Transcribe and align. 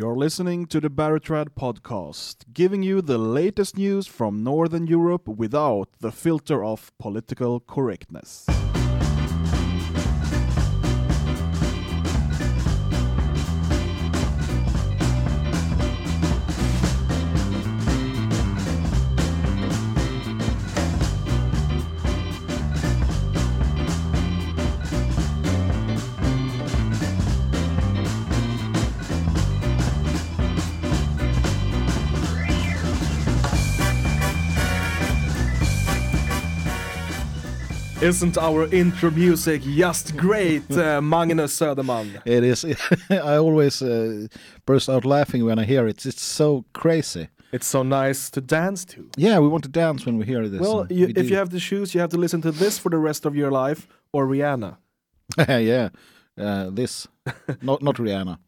You're 0.00 0.16
listening 0.16 0.64
to 0.68 0.80
the 0.80 0.88
Barrytrad 0.88 1.48
podcast, 1.50 2.54
giving 2.54 2.82
you 2.82 3.02
the 3.02 3.18
latest 3.18 3.76
news 3.76 4.06
from 4.06 4.42
Northern 4.42 4.86
Europe 4.86 5.28
without 5.28 5.90
the 6.00 6.10
filter 6.10 6.64
of 6.64 6.90
political 6.98 7.60
correctness. 7.60 8.46
Isn't 38.02 38.38
our 38.38 38.66
intro 38.72 39.10
music 39.10 39.60
just 39.60 40.16
great, 40.16 40.70
uh, 40.70 41.02
Magnus 41.02 41.60
Söderman? 41.60 42.22
It 42.24 42.44
is. 42.44 42.64
I 43.10 43.36
always 43.36 43.82
uh, 43.82 44.26
burst 44.64 44.88
out 44.88 45.04
laughing 45.04 45.44
when 45.44 45.58
I 45.58 45.64
hear 45.64 45.86
it. 45.86 46.06
It's 46.06 46.22
so 46.22 46.64
crazy. 46.72 47.28
It's 47.52 47.66
so 47.66 47.82
nice 47.82 48.30
to 48.30 48.40
dance 48.40 48.86
to. 48.86 49.10
Yeah, 49.18 49.38
we 49.40 49.48
want 49.48 49.64
to 49.64 49.68
dance 49.68 50.06
when 50.06 50.16
we 50.16 50.24
hear 50.24 50.48
this. 50.48 50.60
Well, 50.62 50.86
you, 50.88 51.08
we 51.08 51.12
if 51.12 51.26
do. 51.26 51.28
you 51.28 51.36
have 51.36 51.50
the 51.50 51.60
shoes, 51.60 51.94
you 51.94 52.00
have 52.00 52.08
to 52.10 52.16
listen 52.16 52.40
to 52.40 52.52
this 52.52 52.78
for 52.78 52.88
the 52.88 52.96
rest 52.96 53.26
of 53.26 53.36
your 53.36 53.50
life 53.50 53.86
or 54.14 54.26
Rihanna. 54.26 54.78
yeah, 55.48 55.90
uh, 56.38 56.70
this, 56.70 57.06
not 57.60 57.82
not 57.82 57.96
Rihanna. 57.96 58.38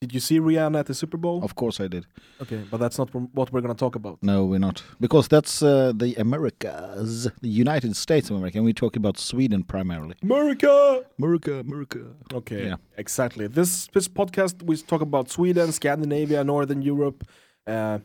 Did 0.00 0.12
you 0.12 0.20
see 0.20 0.38
Rihanna 0.38 0.80
at 0.80 0.86
the 0.86 0.94
Super 0.94 1.16
Bowl? 1.16 1.42
Of 1.42 1.54
course 1.54 1.80
I 1.80 1.88
did. 1.88 2.04
Okay, 2.42 2.62
but 2.70 2.78
that's 2.78 2.98
not 2.98 3.08
what 3.14 3.52
we're 3.52 3.62
going 3.62 3.74
to 3.74 3.78
talk 3.78 3.94
about. 3.94 4.18
No, 4.22 4.44
we're 4.44 4.58
not 4.58 4.82
because 5.00 5.28
that's 5.28 5.62
uh, 5.62 5.92
the 5.94 6.14
Americas, 6.16 7.28
the 7.40 7.48
United 7.48 7.96
States 7.96 8.28
of 8.30 8.36
America, 8.36 8.58
and 8.58 8.66
we 8.66 8.74
talk 8.74 8.96
about 8.96 9.18
Sweden 9.18 9.62
primarily. 9.64 10.14
America! 10.22 11.04
America, 11.18 11.52
America. 11.60 12.00
Okay, 12.34 12.66
Yeah. 12.66 12.76
exactly. 12.98 13.46
This 13.48 13.88
this 13.94 14.08
podcast 14.08 14.62
we 14.62 14.76
talk 14.76 15.00
about 15.00 15.30
Sweden, 15.30 15.72
Scandinavia, 15.72 16.44
Northern 16.44 16.82
Europe. 16.82 17.24
Uh, 17.66 17.98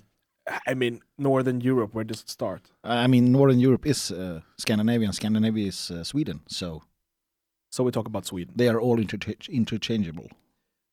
I 0.67 0.73
mean, 0.75 1.01
Northern 1.17 1.59
Europe. 1.61 1.93
Where 1.93 2.05
does 2.05 2.21
it 2.21 2.29
start? 2.29 2.61
I 2.83 3.07
mean, 3.07 3.31
Northern 3.31 3.59
Europe 3.59 3.85
is 3.85 4.11
uh, 4.11 4.39
Scandinavia, 4.57 5.05
and 5.07 5.15
Scandinavia 5.15 5.67
is 5.67 5.91
uh, 5.91 6.03
Sweden, 6.03 6.39
so 6.47 6.81
So 7.71 7.83
we 7.83 7.91
talk 7.91 8.07
about 8.07 8.25
Sweden. 8.25 8.53
they 8.55 8.69
are 8.69 8.79
all 8.79 8.97
intercha- 8.97 9.49
interchangeable. 9.49 10.27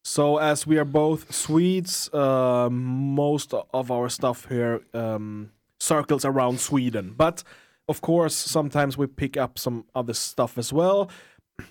So 0.06 0.38
as 0.38 0.68
we 0.68 0.78
are 0.78 0.84
both 0.84 1.34
Swedes, 1.34 2.08
uh, 2.14 2.68
most 2.70 3.52
of 3.52 3.90
our 3.90 4.08
stuff 4.08 4.46
here 4.48 4.82
um, 4.94 5.50
circles 5.80 6.24
around 6.24 6.60
Sweden. 6.60 7.12
But 7.16 7.42
of 7.88 8.02
course, 8.02 8.36
sometimes 8.36 8.96
we 8.96 9.08
pick 9.08 9.36
up 9.36 9.58
some 9.58 9.84
other 9.96 10.14
stuff 10.14 10.58
as 10.58 10.72
well. 10.72 11.10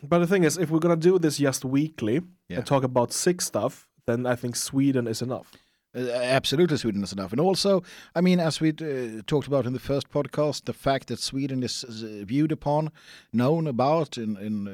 But 0.03 0.19
the 0.19 0.27
thing 0.27 0.43
is, 0.43 0.57
if 0.57 0.69
we're 0.69 0.79
gonna 0.79 0.97
do 0.97 1.17
this 1.17 1.37
just 1.37 1.63
weekly 1.63 2.23
Yeah. 2.49 2.57
and 2.57 2.65
talk 2.65 2.83
about 2.83 3.13
sick 3.13 3.39
stuff, 3.41 3.87
then 4.05 4.25
I 4.25 4.35
think 4.35 4.57
Sweden 4.57 5.07
is 5.07 5.21
enough. 5.21 5.53
Uh, 5.95 6.11
absolutely, 6.11 6.77
Sweden 6.77 7.03
is 7.03 7.13
enough. 7.13 7.31
And 7.31 7.39
also, 7.39 7.83
I 8.15 8.21
mean, 8.21 8.39
as 8.39 8.59
we 8.59 8.69
uh, 8.69 9.21
talked 9.27 9.47
about 9.47 9.65
in 9.65 9.73
the 9.73 9.79
first 9.79 10.09
podcast, 10.09 10.65
the 10.65 10.73
fact 10.73 11.07
that 11.07 11.19
Sweden 11.19 11.63
is 11.63 11.83
uh, 11.83 12.25
viewed 12.25 12.51
upon, 12.51 12.91
known 13.31 13.67
about 13.67 14.17
in, 14.17 14.37
in 14.37 14.67
uh, 14.67 14.71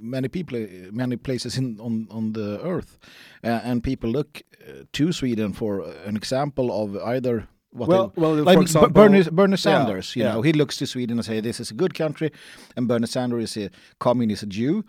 many 0.00 0.28
people, 0.28 0.58
uh, 0.58 0.90
many 0.92 1.16
places 1.16 1.56
in 1.56 1.78
on, 1.80 2.08
on 2.10 2.32
the 2.32 2.60
earth. 2.64 2.98
Uh, 3.44 3.60
and 3.62 3.82
people 3.82 4.10
look 4.10 4.42
uh, 4.68 4.84
to 4.92 5.12
Sweden 5.12 5.52
for 5.52 5.84
an 6.04 6.16
example 6.16 6.82
of 6.82 6.96
either 6.96 7.46
what 7.70 7.88
Well, 7.88 8.12
they, 8.14 8.20
well, 8.22 8.34
like 8.34 8.56
for 8.56 8.62
example, 8.62 8.90
Bernie, 8.90 9.22
Bernie 9.30 9.56
Sanders, 9.56 10.14
you 10.16 10.22
yeah. 10.22 10.32
know, 10.32 10.42
he 10.42 10.52
looks 10.52 10.76
to 10.78 10.86
Sweden 10.86 11.18
and 11.18 11.24
say 11.24 11.40
this 11.40 11.60
is 11.60 11.70
a 11.70 11.74
good 11.74 11.94
country, 11.94 12.30
and 12.76 12.88
Bernie 12.88 13.06
Sanders 13.06 13.56
is 13.56 13.66
a 13.66 13.70
communist 13.98 14.48
Jew, 14.48 14.84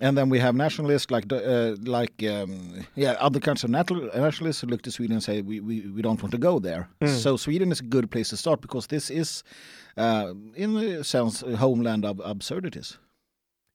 and 0.00 0.16
then 0.16 0.28
we 0.30 0.38
have 0.38 0.54
nationalists 0.54 1.10
like 1.10 1.32
uh, 1.32 1.76
like 1.82 2.22
um, 2.24 2.86
yeah 2.94 3.12
other 3.20 3.40
kinds 3.40 3.64
of 3.64 3.70
nat- 3.70 3.90
nationalists 4.14 4.60
who 4.60 4.66
look 4.66 4.82
to 4.82 4.90
Sweden 4.90 5.14
and 5.14 5.22
say 5.22 5.42
we, 5.42 5.60
we, 5.60 5.80
we 5.88 6.02
don't 6.02 6.20
want 6.22 6.32
to 6.32 6.38
go 6.38 6.58
there. 6.58 6.88
Hmm. 7.00 7.08
So 7.08 7.36
Sweden 7.36 7.70
is 7.72 7.80
a 7.80 7.84
good 7.84 8.10
place 8.10 8.30
to 8.30 8.36
start 8.36 8.60
because 8.60 8.86
this 8.86 9.10
is, 9.10 9.42
uh, 9.96 10.32
in 10.54 10.76
a 10.76 11.04
sense, 11.04 11.42
a 11.42 11.56
homeland 11.56 12.04
of 12.04 12.20
absurdities. 12.24 12.98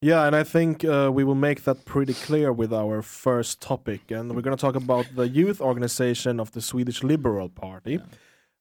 Yeah, 0.02 0.26
and 0.28 0.36
I 0.36 0.44
think 0.44 0.84
uh, 0.84 1.10
we 1.12 1.24
will 1.24 1.36
make 1.36 1.64
that 1.64 1.86
pretty 1.86 2.14
clear 2.14 2.52
with 2.52 2.74
our 2.74 3.02
first 3.02 3.62
topic. 3.62 4.12
And 4.12 4.36
we're 4.36 4.42
going 4.42 4.56
to 4.56 4.62
talk 4.62 4.76
about 4.76 5.08
the 5.16 5.28
youth 5.28 5.62
organization 5.62 6.40
of 6.40 6.52
the 6.52 6.62
Swedish 6.62 7.02
Liberal 7.02 7.50
Party. 7.50 8.00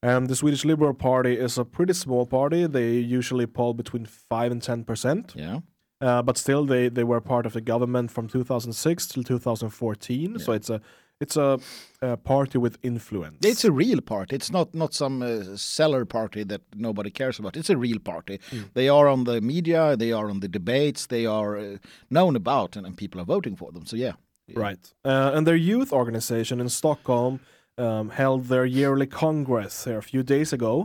And 0.02 0.28
the 0.28 0.36
Swedish 0.36 0.64
Liberal 0.64 0.94
Party 0.94 1.36
is 1.38 1.58
a 1.58 1.64
pretty 1.64 1.94
small 1.94 2.24
party. 2.26 2.66
They 2.66 2.92
usually 2.92 3.46
poll 3.46 3.74
between 3.74 4.06
5 4.06 4.52
and 4.52 4.62
10%. 4.62 5.34
Yeah, 5.34 5.60
Uh, 6.04 6.22
but 6.22 6.36
still, 6.36 6.66
they, 6.66 6.90
they 6.90 7.04
were 7.04 7.20
part 7.20 7.46
of 7.46 7.52
the 7.52 7.60
government 7.62 8.10
from 8.10 8.28
2006 8.28 9.06
till 9.06 9.22
2014. 9.22 10.38
So 10.38 10.52
it's 10.52 10.70
a 10.70 10.80
it's 11.20 11.36
a, 11.36 11.58
a 12.02 12.16
party 12.16 12.58
with 12.58 12.76
influence. 12.82 13.38
it's 13.46 13.64
a 13.64 13.70
real 13.70 14.00
party. 14.00 14.36
It's 14.36 14.50
not 14.50 14.74
not 14.74 14.92
some 14.94 15.22
uh, 15.22 15.56
seller 15.56 16.04
party 16.04 16.44
that 16.44 16.60
nobody 16.74 17.10
cares 17.10 17.38
about. 17.38 17.56
It's 17.56 17.70
a 17.70 17.76
real 17.76 18.00
party. 18.00 18.38
They 18.74 18.88
are 18.88 19.08
on 19.08 19.24
the 19.24 19.40
media. 19.40 19.96
They 19.96 20.12
are 20.12 20.28
on 20.28 20.40
the 20.40 20.48
debates. 20.48 21.06
They 21.06 21.24
are 21.26 21.56
uh, 21.56 21.76
known 22.10 22.36
about, 22.36 22.76
and, 22.76 22.86
and 22.86 22.96
people 22.96 23.20
are 23.20 23.24
voting 23.36 23.56
for 23.56 23.72
them. 23.72 23.86
So 23.86 23.96
yeah. 23.96 24.12
Right. 24.54 24.94
Uh, 25.04 25.30
and 25.34 25.46
their 25.46 25.56
youth 25.56 25.92
organization 25.92 26.60
in 26.60 26.68
Stockholm 26.68 27.40
um, 27.78 28.10
held 28.10 28.48
their 28.48 28.66
yearly 28.66 29.06
congress 29.06 29.84
here 29.84 29.98
a 29.98 30.02
few 30.02 30.22
days 30.22 30.52
ago. 30.52 30.84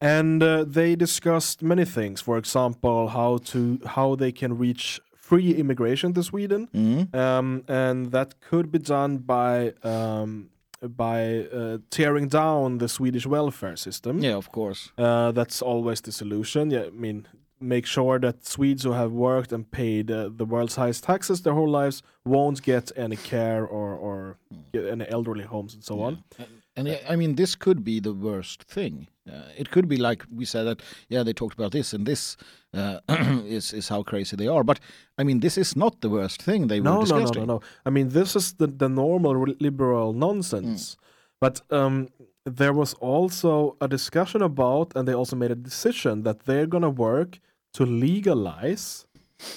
And 0.00 0.42
uh, 0.42 0.64
they 0.64 0.96
discussed 0.96 1.62
many 1.62 1.84
things. 1.84 2.20
For 2.22 2.38
example, 2.38 3.08
how 3.08 3.38
to 3.52 3.78
how 3.84 4.16
they 4.16 4.32
can 4.32 4.56
reach 4.58 5.00
free 5.14 5.52
immigration 5.54 6.12
to 6.14 6.22
Sweden, 6.22 6.68
um, 7.12 7.62
and 7.68 8.10
that 8.10 8.40
could 8.40 8.70
be 8.72 8.78
done 8.78 9.18
by 9.18 9.74
um, 9.84 10.50
by 10.82 11.46
uh, 11.52 11.78
tearing 11.90 12.28
down 12.28 12.78
the 12.78 12.88
Swedish 12.88 13.26
welfare 13.26 13.76
system. 13.76 14.18
Yeah, 14.18 14.36
of 14.36 14.50
course. 14.50 14.90
Uh, 14.96 15.32
that's 15.32 15.62
always 15.62 16.00
the 16.00 16.12
solution. 16.12 16.70
Yeah, 16.70 16.84
I 16.86 16.90
mean, 16.90 17.26
make 17.60 17.86
sure 17.86 18.18
that 18.18 18.46
Swedes 18.46 18.84
who 18.84 18.92
have 18.92 19.12
worked 19.12 19.52
and 19.52 19.70
paid 19.70 20.10
uh, 20.10 20.30
the 20.34 20.46
world's 20.46 20.76
highest 20.76 21.04
taxes 21.04 21.42
their 21.42 21.54
whole 21.54 21.68
lives 21.68 22.02
won't 22.24 22.62
get 22.62 22.90
any 22.96 23.16
care 23.16 23.66
or 23.66 23.94
or 23.94 24.36
get 24.72 24.86
any 24.86 25.04
elderly 25.08 25.44
homes 25.44 25.74
and 25.74 25.84
so 25.84 26.00
on. 26.00 26.24
And 26.76 26.88
I 26.88 27.00
I 27.12 27.16
mean, 27.16 27.34
this 27.34 27.56
could 27.56 27.82
be 27.84 28.00
the 28.00 28.12
worst 28.14 28.62
thing. 28.74 29.06
Uh, 29.30 29.48
it 29.58 29.70
could 29.70 29.86
be 29.88 29.96
like 29.96 30.24
we 30.38 30.44
said 30.44 30.64
that. 30.66 30.82
Yeah, 31.08 31.24
they 31.24 31.32
talked 31.32 31.58
about 31.58 31.72
this, 31.72 31.92
and 31.94 32.06
this 32.06 32.36
uh, 32.74 32.98
is 33.46 33.72
is 33.72 33.88
how 33.88 34.02
crazy 34.02 34.36
they 34.36 34.48
are. 34.48 34.64
But 34.64 34.80
I 35.20 35.24
mean, 35.24 35.40
this 35.40 35.56
is 35.58 35.74
not 35.76 36.00
the 36.00 36.08
worst 36.08 36.42
thing 36.42 36.68
they 36.68 36.80
No, 36.80 36.90
were 36.98 37.04
no, 37.06 37.14
no, 37.16 37.20
discussing. 37.20 37.46
no, 37.46 37.54
no. 37.54 37.60
I 37.86 37.90
mean, 37.90 38.08
this 38.10 38.36
is 38.36 38.52
the 38.54 38.66
the 38.66 38.88
normal 38.88 39.46
liberal 39.60 40.12
nonsense. 40.12 40.96
But 41.40 41.62
um, 41.70 42.08
there 42.44 42.72
was 42.72 42.94
also 43.00 43.76
a 43.80 43.88
discussion 43.88 44.42
about, 44.42 44.92
and 44.96 45.06
they 45.08 45.14
also 45.14 45.36
made 45.36 45.50
a 45.50 45.54
decision 45.70 46.22
that 46.24 46.40
they're 46.46 46.66
gonna 46.68 46.90
work 46.90 47.38
to 47.74 47.86
legalize, 47.86 49.06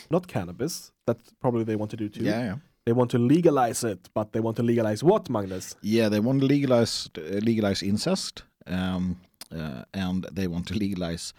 not 0.09 0.27
cannabis. 0.27 0.91
That 1.05 1.17
probably 1.41 1.63
they 1.65 1.75
want 1.75 1.91
to 1.91 1.97
do 1.97 2.09
too. 2.09 2.23
Yeah, 2.23 2.39
yeah, 2.39 2.55
They 2.85 2.91
want 2.93 3.11
to 3.11 3.17
legalize 3.19 3.83
it, 3.83 4.09
but 4.13 4.33
they 4.33 4.39
want 4.41 4.57
to 4.57 4.63
legalize 4.63 5.03
what, 5.03 5.29
Magnus? 5.29 5.75
yeah. 5.81 6.09
They 6.09 6.19
want 6.19 6.41
to 6.41 6.45
legalize 6.47 7.09
uh, 7.17 7.21
legalize 7.41 7.81
incest, 7.81 8.43
um, 8.67 9.17
uh, 9.51 9.83
and 9.93 10.25
they 10.31 10.47
want 10.47 10.67
to 10.67 10.73
legalize, 10.73 11.33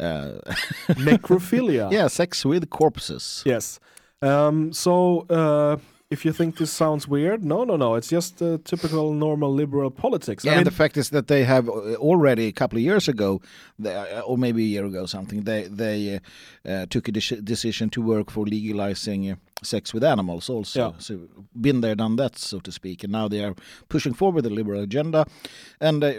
uh, 0.00 0.40
Necrophilia. 0.96 1.90
yeah, 1.92 2.08
sex 2.08 2.44
with 2.44 2.70
corpses. 2.70 3.42
Yes. 3.44 3.80
Um, 4.22 4.72
so 4.72 5.26
uh, 5.30 5.76
if 6.10 6.24
you 6.24 6.32
think 6.32 6.56
this 6.56 6.72
sounds 6.72 7.06
weird, 7.06 7.44
no, 7.44 7.64
no, 7.64 7.76
no. 7.76 7.94
It's 7.94 8.08
just 8.08 8.40
uh, 8.40 8.58
typical 8.64 9.12
normal 9.12 9.52
liberal 9.52 9.90
politics. 9.90 10.44
Yeah, 10.44 10.52
I 10.52 10.54
mean, 10.54 10.58
and 10.60 10.66
the 10.66 10.70
fact 10.76 10.96
is 10.96 11.10
that 11.10 11.26
they 11.26 11.44
have 11.44 11.68
uh, 11.68 11.94
already 11.96 12.46
a 12.46 12.52
couple 12.52 12.78
of 12.78 12.82
years 12.82 13.08
ago, 13.08 13.40
uh, 13.84 14.20
or 14.26 14.38
maybe 14.38 14.62
a 14.62 14.66
year 14.66 14.86
ago, 14.86 15.06
something. 15.06 15.44
They 15.44 15.68
they 15.68 16.20
uh, 16.66 16.68
uh, 16.70 16.86
took 16.86 17.08
a 17.08 17.12
deci- 17.12 17.44
decision 17.44 17.90
to 17.90 18.00
work 18.02 18.30
for 18.30 18.46
legalizing 18.46 19.30
uh, 19.30 19.36
sex 19.62 19.92
with 19.92 20.02
animals. 20.04 20.48
Also, 20.48 20.80
Yeah. 20.80 20.92
so 20.98 21.18
been 21.60 21.80
there, 21.82 21.94
done 21.94 22.16
that, 22.16 22.38
so 22.38 22.60
to 22.60 22.72
speak. 22.72 23.04
And 23.04 23.12
now 23.12 23.28
they 23.28 23.44
are 23.44 23.54
pushing 23.88 24.14
forward 24.16 24.44
the 24.44 24.50
liberal 24.50 24.80
agenda, 24.82 25.26
and 25.80 26.02
uh, 26.04 26.12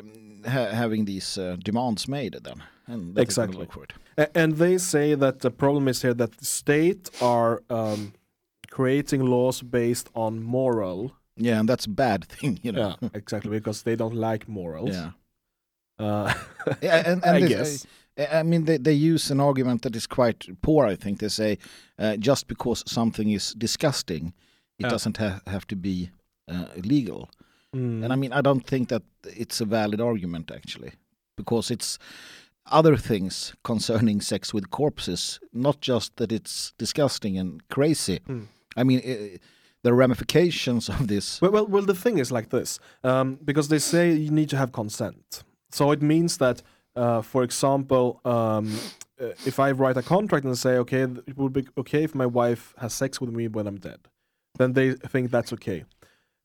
ha- 0.46 0.72
having 0.72 1.06
these 1.06 1.38
uh, 1.42 1.56
demands 1.66 2.08
made. 2.08 2.38
Then, 2.44 2.64
and 2.88 3.16
that 3.16 3.28
is 3.28 3.36
gonna 3.38 3.48
Exactly. 3.48 3.58
look 3.58 3.74
for 3.74 3.84
it. 3.84 3.94
And 4.36 4.58
they 4.58 4.78
say 4.78 5.16
that 5.16 5.40
the 5.40 5.50
problem 5.50 5.88
is 5.88 6.02
here 6.04 6.14
that 6.14 6.38
the 6.38 6.46
state 6.46 7.10
are 7.22 7.64
um, 7.70 8.12
creating 8.70 9.26
laws 9.26 9.62
based 9.62 10.10
on 10.14 10.44
moral. 10.44 11.12
Yeah, 11.38 11.60
and 11.60 11.70
that's 11.70 11.86
a 11.86 11.90
bad 11.90 12.26
thing, 12.30 12.60
you 12.64 12.72
know. 12.72 12.96
Yeah, 13.02 13.10
exactly, 13.14 13.52
because 13.52 13.84
they 13.84 13.96
don't 13.96 14.16
like 14.16 14.48
morals. 14.48 14.96
Yeah. 14.96 15.12
Uh, 16.00 16.34
Yeah, 16.82 17.04
and, 17.06 17.24
and 17.26 17.36
I 17.38 17.40
this- 17.40 17.50
guess. 17.50 17.86
I 17.86 18.40
I 18.40 18.44
mean, 18.44 18.66
they, 18.66 18.78
they 18.78 18.94
use 19.14 19.32
an 19.32 19.40
argument 19.40 19.82
that 19.82 19.96
is 19.96 20.08
quite 20.08 20.46
poor. 20.62 20.86
I 20.86 20.96
think 20.98 21.20
they 21.20 21.30
say 21.30 21.58
uh, 21.98 22.18
just 22.18 22.48
because 22.48 22.84
something 22.86 23.32
is 23.32 23.54
disgusting, 23.58 24.34
it 24.78 24.84
Yeah. 24.86 24.90
doesn't 24.92 25.18
ha- 25.18 25.40
have 25.48 25.66
to 25.68 25.76
be 25.76 26.10
uh, 26.52 26.66
illegal. 26.76 27.30
Mm. 27.76 28.04
And 28.04 28.12
I 28.14 28.16
mean, 28.18 28.34
I 28.34 28.42
don't 28.42 28.66
think 28.68 28.90
that 28.90 29.04
it's 29.24 29.62
a 29.62 29.66
valid 29.66 30.02
argument 30.02 30.52
actually, 30.52 30.92
because 31.38 31.72
it's 31.74 31.98
other 32.66 32.98
things 32.98 33.56
concerning 33.64 34.22
sex 34.22 34.54
with 34.54 34.70
corpses, 34.70 35.40
not 35.54 35.80
just 35.82 36.16
that 36.18 36.32
it's 36.32 36.74
disgusting 36.78 37.38
and 37.40 37.62
crazy. 37.70 38.20
Mm. 38.28 38.48
I 38.76 38.84
mean, 38.84 39.02
i 39.06 39.40
the 39.82 39.94
ramifications 39.94 40.90
of 40.90 41.08
this. 41.08 41.40
Well, 41.42 41.52
well, 41.52 41.66
well, 41.68 41.86
the 41.86 41.96
thing 41.96 42.18
is 42.20 42.32
like 42.34 42.50
this, 42.50 42.80
um, 43.04 43.40
because 43.46 43.70
they 43.70 43.80
say 43.80 44.12
you 44.12 44.30
need 44.32 44.50
to 44.50 44.58
have 44.58 44.72
consent. 44.74 45.44
So 45.72 45.92
it 45.92 46.02
means 46.02 46.38
that, 46.38 46.62
uh, 46.98 47.22
for 47.22 47.44
example, 47.44 48.20
um, 48.26 48.76
uh, 49.22 49.28
if 49.46 49.58
I 49.58 49.72
write 49.72 49.96
a 49.96 50.02
contract 50.02 50.46
and 50.46 50.58
say, 50.58 50.78
okay, 50.80 51.04
it 51.04 51.38
would 51.38 51.54
be 51.54 51.66
okay 51.78 52.04
if 52.04 52.14
my 52.14 52.26
wife 52.26 52.74
has 52.78 52.94
sex 52.94 53.22
with 53.22 53.32
me 53.32 53.48
when 53.48 53.68
I'm 53.68 53.78
dead, 53.80 54.00
then 54.58 54.74
they 54.74 54.94
think 54.96 55.32
that's 55.32 55.54
okay. 55.54 55.86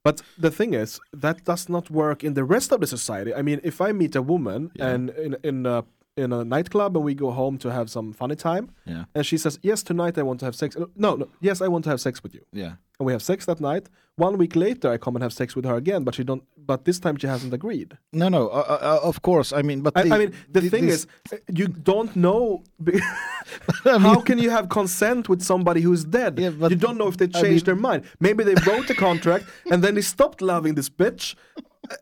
But 0.05 0.23
the 0.39 0.51
thing 0.51 0.75
is, 0.75 1.01
that 1.13 1.45
does 1.45 1.69
not 1.69 1.91
work 1.91 2.23
in 2.23 2.35
the 2.35 2.45
rest 2.45 2.71
of 2.73 2.81
the 2.81 2.87
society. 2.87 3.35
I 3.35 3.43
mean, 3.43 3.59
if 3.65 3.81
I 3.81 3.91
meet 3.93 4.15
a 4.15 4.23
woman 4.23 4.71
Yeah. 4.75 4.91
and 4.95 5.11
in 5.11 5.37
in 5.43 5.67
a, 5.67 5.83
in 6.17 6.33
a 6.33 6.45
nightclub 6.45 6.97
and 6.97 7.05
we 7.05 7.15
go 7.15 7.31
home 7.31 7.59
to 7.59 7.73
have 7.73 7.91
some 7.91 8.13
funny 8.13 8.37
time, 8.37 8.71
Yeah, 8.87 9.05
and 9.15 9.27
she 9.27 9.37
says, 9.39 9.59
"Yes, 9.63 9.83
tonight 9.83 10.17
I 10.19 10.23
want 10.23 10.41
to 10.41 10.47
have 10.47 10.55
sex." 10.55 10.77
Uh, 10.77 10.87
No, 10.97 11.17
no, 11.17 11.27
yes, 11.41 11.61
I 11.61 11.69
want 11.69 11.85
to 11.85 11.91
have 11.91 12.01
sex 12.01 12.23
with 12.23 12.35
you 12.35 12.43
yeah. 12.53 12.73
and 12.99 13.07
we 13.07 13.13
have 13.13 13.23
sex 13.23 13.47
that 13.47 13.61
night. 13.61 13.89
One 14.17 14.39
week 14.39 14.55
later, 14.55 14.93
I 14.93 14.97
come 14.99 15.17
and 15.17 15.23
have 15.25 15.33
sex 15.33 15.57
with 15.57 15.65
her 15.65 15.75
again, 15.75 16.05
but 16.05 16.15
she 16.15 16.23
don't. 16.23 16.45
But 16.57 16.85
this 16.85 17.01
time 17.01 17.17
she 17.17 17.27
hasn't 17.27 17.53
agreed. 17.53 17.99
No, 18.13 18.29
no. 18.29 18.49
Uh, 18.49 18.65
uh, 18.69 18.79
uh, 19.03 19.09
of 19.09 19.23
course, 19.23 19.53
I 19.53 19.63
mean, 19.63 19.81
but 19.83 19.93
I, 19.97 20.03
the, 20.05 20.15
I 20.15 20.19
mean, 20.19 20.33
the 20.53 20.61
thi- 20.61 20.69
thing 20.69 20.87
this- 20.87 21.07
is, 21.33 21.33
uh, 21.33 21.37
you 21.53 21.67
don't 21.67 22.15
know. 22.15 22.63
I 23.85 23.99
how 23.99 23.99
mean- 23.99 24.23
can 24.23 24.39
you 24.39 24.51
have 24.51 24.69
consent 24.69 25.29
with 25.29 25.43
somebody 25.43 25.81
who's 25.81 26.05
dead? 26.05 26.39
Yeah, 26.39 26.51
but- 26.51 26.71
you 26.71 26.77
don't 26.77 26.97
know 26.97 27.09
if 27.09 27.17
they 27.17 27.25
I 27.35 27.41
changed 27.43 27.67
mean- 27.67 27.75
their 27.81 27.91
mind. 27.91 28.05
Maybe 28.21 28.45
they 28.45 28.55
wrote 28.67 28.87
the 28.87 28.95
contract 28.95 29.45
and 29.71 29.83
then 29.83 29.95
they 29.97 30.03
stopped 30.03 30.41
loving 30.41 30.75
this 30.77 30.89
bitch. 30.89 31.35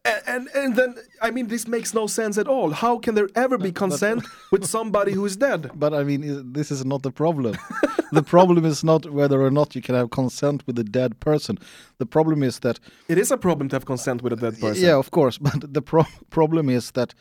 And, 0.05 0.23
and 0.27 0.49
and 0.55 0.77
then 0.77 0.95
I 1.21 1.31
mean 1.31 1.49
this 1.49 1.67
makes 1.67 1.93
no 1.95 2.07
sense 2.07 2.39
at 2.41 2.47
all. 2.47 2.71
How 2.71 2.99
can 2.99 3.15
there 3.15 3.29
ever 3.35 3.59
be 3.59 3.73
consent 3.73 4.25
with 4.53 4.65
somebody 4.65 5.13
who 5.13 5.25
is 5.27 5.37
dead? 5.37 5.71
But 5.75 5.93
I 5.93 6.05
mean, 6.05 6.53
this 6.53 6.71
is 6.71 6.85
not 6.85 7.03
the 7.03 7.11
problem. 7.11 7.57
the 8.13 8.23
problem 8.23 8.65
is 8.65 8.85
not 8.85 9.07
whether 9.11 9.41
or 9.43 9.51
not 9.51 9.75
you 9.75 9.83
can 9.83 9.95
have 9.95 10.09
consent 10.11 10.63
with 10.67 10.79
a 10.79 10.85
dead 10.85 11.13
person. 11.21 11.59
The 11.99 12.07
problem 12.07 12.43
is 12.43 12.59
that 12.61 12.79
It 13.09 13.19
is 13.19 13.31
a 13.33 13.37
problem 13.37 13.69
to 13.69 13.77
have 13.77 13.85
consent 13.87 14.23
with 14.23 14.33
a 14.33 14.37
dead 14.37 14.61
person. 14.61 14.85
Yeah, 14.85 14.99
of 14.99 15.11
course. 15.11 15.39
But 15.39 15.75
the 15.75 15.83
pro- 15.83 16.07
problem 16.31 16.69
is 16.71 16.91
that 16.93 17.15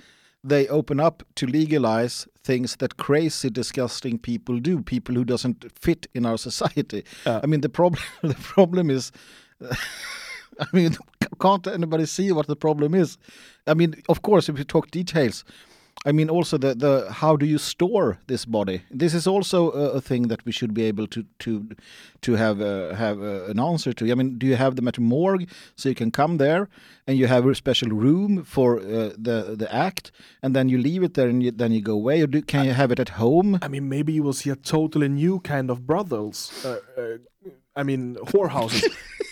they 0.48 0.68
open 0.70 1.00
up 1.00 1.24
to 1.36 1.46
legalize 1.48 2.28
things 2.44 2.76
that 2.78 2.98
crazy, 2.98 3.50
disgusting 3.50 4.20
people 4.20 4.60
do. 4.60 4.82
People 4.84 5.16
who 5.16 5.24
doesn't 5.26 5.66
fit 5.80 6.08
in 6.14 6.26
our 6.26 6.38
society. 6.50 7.04
Yeah. 7.26 7.40
I 7.44 7.48
mean, 7.48 7.62
the 7.62 7.70
problem. 7.70 8.02
The 8.22 8.36
problem 8.56 8.90
is. 8.90 9.12
I 10.74 10.76
mean, 10.76 10.96
can't 11.40 11.68
anybody 11.68 12.06
see 12.06 12.32
what 12.32 12.48
the 12.48 12.56
problem 12.56 12.94
is? 12.94 13.18
I 13.68 13.74
mean, 13.74 13.96
of 14.08 14.22
course, 14.22 14.50
if 14.50 14.58
you 14.58 14.64
talk 14.64 14.92
details, 14.92 15.44
I 16.06 16.12
mean, 16.12 16.30
also 16.30 16.58
the 16.58 16.74
the 16.74 17.12
how 17.12 17.36
do 17.36 17.46
you 17.46 17.58
store 17.58 18.18
this 18.28 18.46
body? 18.46 18.82
This 18.90 19.14
is 19.14 19.28
also 19.28 19.72
a, 19.72 19.98
a 19.98 20.02
thing 20.02 20.30
that 20.30 20.44
we 20.46 20.52
should 20.52 20.74
be 20.74 20.84
able 20.84 21.08
to 21.08 21.26
to 21.40 21.70
to 22.22 22.36
have 22.36 22.62
uh, 22.62 22.96
have 22.96 23.22
uh, 23.22 23.52
an 23.52 23.60
answer 23.60 23.94
to. 23.94 24.12
I 24.12 24.16
mean, 24.16 24.40
do 24.40 24.48
you 24.48 24.56
have 24.56 24.76
them 24.76 24.88
at 24.88 24.98
a 24.98 25.02
morgue 25.02 25.48
so 25.76 25.90
you 25.90 25.96
can 25.96 26.12
come 26.12 26.38
there 26.38 26.70
and 27.06 27.18
you 27.18 27.28
have 27.28 27.46
a 27.46 27.54
special 27.54 27.90
room 27.90 28.44
for 28.44 28.80
uh, 28.80 29.14
the 29.18 29.56
the 29.58 29.68
act, 29.72 30.12
and 30.42 30.56
then 30.56 30.70
you 30.70 30.80
leave 30.80 31.04
it 31.04 31.14
there 31.14 31.30
and 31.30 31.44
you, 31.44 31.52
then 31.52 31.72
you 31.72 31.82
go 31.82 31.94
away, 31.94 32.22
or 32.22 32.28
do, 32.28 32.42
can 32.42 32.66
you 32.66 32.74
have 32.74 32.92
it 32.92 33.00
at 33.00 33.10
home? 33.10 33.60
I 33.62 33.68
mean, 33.68 33.88
maybe 33.88 34.12
you 34.12 34.24
will 34.24 34.34
see 34.34 34.50
a 34.50 34.56
totally 34.56 35.10
new 35.10 35.40
kind 35.40 35.70
of 35.70 35.86
brothels. 35.86 36.66
Uh, 36.66 36.80
uh, 36.98 37.18
I 37.76 37.84
mean, 37.84 38.16
whorehouses. 38.16 38.84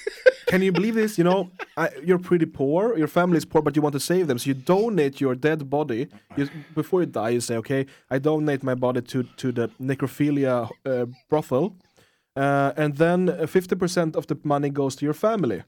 Can 0.50 0.62
you 0.64 0.72
believe 0.72 0.96
this? 0.96 1.18
You 1.18 1.24
know, 1.24 1.52
I, 1.78 1.90
you're 2.04 2.20
pretty 2.20 2.46
poor. 2.46 2.98
Your 2.98 3.08
family 3.08 3.38
is 3.38 3.46
poor, 3.46 3.62
but 3.62 3.76
you 3.76 3.82
want 3.82 3.94
to 3.94 4.00
save 4.00 4.28
them. 4.28 4.40
So 4.40 4.48
you 4.48 4.56
donate 4.56 5.22
your 5.22 5.36
dead 5.36 5.70
body. 5.70 6.08
You, 6.38 6.50
before 6.74 7.02
you 7.02 7.06
die, 7.06 7.30
you 7.30 7.42
say, 7.42 7.56
"Okay, 7.58 7.86
I 8.10 8.18
donate 8.20 8.64
my 8.64 8.76
body 8.76 9.02
to 9.02 9.24
to 9.24 9.52
the 9.52 9.70
necrophilia 9.80 10.70
uh, 10.86 11.06
brothel," 11.30 11.76
uh, 12.36 12.72
and 12.76 12.98
then 12.98 13.48
fifty 13.48 13.76
percent 13.76 14.16
of 14.16 14.26
the 14.28 14.38
money 14.44 14.70
goes 14.70 14.96
to 14.98 15.06
your 15.06 15.14
family. 15.14 15.64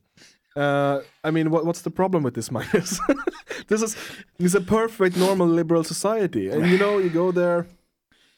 Uh, 0.56 1.00
I 1.24 1.32
mean, 1.32 1.50
what, 1.50 1.66
what's 1.66 1.82
the 1.82 1.92
problem 1.92 2.24
with 2.24 2.34
this, 2.34 2.52
Magnus? 2.52 3.00
this 3.68 3.82
is 3.82 3.96
is 4.40 4.56
a 4.56 4.62
perfect, 4.62 5.16
normal, 5.16 5.48
liberal 5.48 5.84
society, 5.84 6.50
and 6.50 6.68
you 6.72 6.78
know, 6.78 6.98
you 6.98 7.10
go 7.10 7.32
there. 7.32 7.68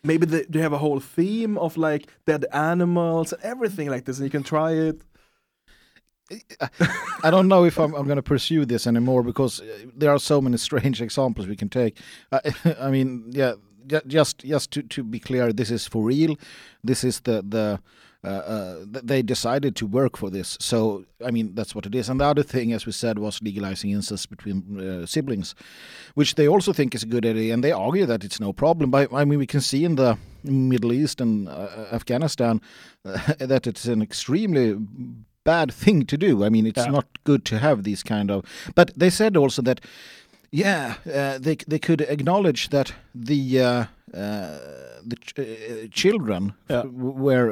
Maybe 0.05 0.25
they, 0.25 0.43
they 0.49 0.59
have 0.59 0.73
a 0.73 0.77
whole 0.77 0.99
theme 0.99 1.57
of 1.57 1.77
like 1.77 2.07
dead 2.25 2.45
animals 2.51 3.31
and 3.33 3.41
everything 3.41 3.89
like 3.89 4.03
this, 4.05 4.17
and 4.17 4.25
you 4.25 4.31
can 4.31 4.43
try 4.43 4.73
it. 4.73 5.01
I 7.24 7.31
don't 7.31 7.47
know 7.47 7.65
if 7.65 7.80
I'm, 7.80 7.94
I'm 7.94 8.06
going 8.06 8.18
to 8.18 8.24
pursue 8.24 8.65
this 8.65 8.88
anymore 8.88 9.24
because 9.24 9.62
uh, 9.62 9.65
there 9.95 10.12
are 10.12 10.19
so 10.19 10.41
many 10.41 10.57
strange 10.57 11.01
examples 11.01 11.47
we 11.47 11.56
can 11.56 11.69
take. 11.69 11.97
I, 12.31 12.39
I 12.80 12.91
mean, 12.91 13.25
yeah, 13.30 13.53
ju- 13.88 14.01
just 14.07 14.39
just 14.39 14.71
to, 14.71 14.83
to 14.83 15.03
be 15.03 15.19
clear, 15.19 15.53
this 15.53 15.71
is 15.71 15.88
for 15.88 16.03
real. 16.03 16.35
This 16.83 17.03
is 17.03 17.21
the 17.21 17.41
the. 17.41 17.80
Uh, 18.25 18.30
uh, 18.30 18.85
they 18.88 19.21
decided 19.21 19.75
to 19.75 19.85
work 19.85 20.15
for 20.15 20.30
this, 20.30 20.57
so 20.62 21.03
I 21.25 21.30
mean 21.30 21.56
that's 21.56 21.75
what 21.75 21.85
it 21.85 21.94
is. 21.94 22.07
And 22.07 22.21
the 22.21 22.25
other 22.25 22.41
thing, 22.41 22.71
as 22.71 22.86
we 22.86 22.94
said, 22.94 23.19
was 23.19 23.41
legalizing 23.41 23.91
incest 23.91 24.29
between 24.29 24.79
uh, 24.79 25.06
siblings, 25.06 25.56
which 26.13 26.36
they 26.36 26.47
also 26.47 26.71
think 26.71 26.95
is 26.95 27.03
a 27.03 27.06
good 27.06 27.25
idea, 27.25 27.53
and 27.53 27.62
they 27.62 27.74
argue 27.74 28.06
that 28.06 28.24
it's 28.24 28.39
no 28.39 28.53
problem. 28.53 28.91
But 28.91 29.12
I 29.12 29.25
mean, 29.25 29.39
we 29.39 29.45
can 29.45 29.59
see 29.59 29.83
in 29.83 29.95
the 29.95 30.18
Middle 30.45 30.94
East 30.94 31.19
and 31.19 31.50
uh, 31.50 31.68
Afghanistan 31.91 32.62
that 33.03 33.68
it's 33.68 33.86
an 33.88 34.01
extremely 34.01 34.77
bad 35.43 35.71
thing 35.73 36.05
to 36.05 36.17
do. 36.17 36.43
I 36.45 36.49
mean, 36.49 36.65
it's 36.67 36.85
Yeah. 36.85 36.91
not 36.91 37.05
good 37.23 37.43
to 37.45 37.57
have 37.59 37.83
these 37.83 38.03
kind 38.03 38.31
of. 38.31 38.43
But 38.75 38.91
they 38.99 39.09
said 39.09 39.37
also 39.37 39.61
that, 39.61 39.81
yeah, 40.51 40.95
uh, 41.05 41.39
they 41.39 41.55
they 41.67 41.79
could 41.79 42.01
acknowledge 42.01 42.69
that 42.69 42.93
the 43.15 43.59
uh, 43.61 43.85
uh, 44.13 44.59
the 45.09 45.15
ch- 45.15 45.39
uh, 45.39 45.87
children 45.91 46.53
Yeah. 46.69 46.83
where 46.85 47.51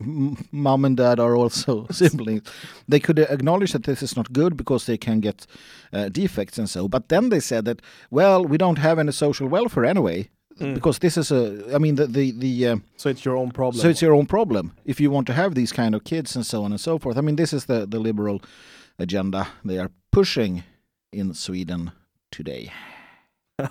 m- 0.00 0.36
mom 0.50 0.84
and 0.84 0.96
dad 0.96 1.20
are 1.20 1.36
also 1.36 1.86
siblings, 1.92 2.42
they 2.88 3.00
could 3.00 3.18
acknowledge 3.18 3.72
that 3.72 3.84
this 3.84 4.02
is 4.02 4.16
not 4.16 4.32
good 4.32 4.56
because 4.56 4.84
they 4.86 4.98
can 4.98 5.20
get 5.20 5.46
uh, 5.92 6.08
defects 6.08 6.58
and 6.58 6.68
so. 6.68 6.88
But 6.88 7.08
then 7.08 7.28
they 7.30 7.40
said 7.40 7.64
that, 7.64 7.80
well, 8.10 8.44
we 8.44 8.56
don't 8.58 8.78
have 8.78 8.98
any 9.00 9.12
social 9.12 9.48
welfare 9.48 9.84
anyway. 9.90 10.28
Mm. 10.60 10.74
Because 10.74 10.98
this 10.98 11.16
is 11.16 11.30
a, 11.30 11.74
I 11.74 11.78
mean, 11.78 11.94
the 11.96 12.06
the 12.06 12.32
the 12.32 12.66
uh, 12.68 12.76
So 12.96 13.08
it's 13.10 13.24
your 13.24 13.36
own 13.36 13.50
problem. 13.50 13.80
so 13.80 13.88
it's 13.88 14.02
your 14.02 14.14
own 14.14 14.26
problem 14.26 14.72
if 14.84 15.00
you 15.00 15.10
want 15.12 15.26
to 15.26 15.32
have 15.32 15.54
these 15.54 15.72
kind 15.72 15.94
of 15.94 16.02
kids 16.04 16.36
and 16.36 16.44
so 16.44 16.64
on 16.64 16.72
and 16.72 16.80
so 16.80 16.98
forth. 16.98 17.16
I 17.16 17.20
mean, 17.20 17.36
this 17.36 17.52
is 17.52 17.64
the, 17.66 17.86
the 17.86 17.98
liberal 18.00 18.40
agenda 18.98 19.46
they 19.64 19.78
are 19.78 19.90
pushing 20.10 20.62
in 21.12 21.34
Sweden 21.34 21.92
today. 22.30 22.72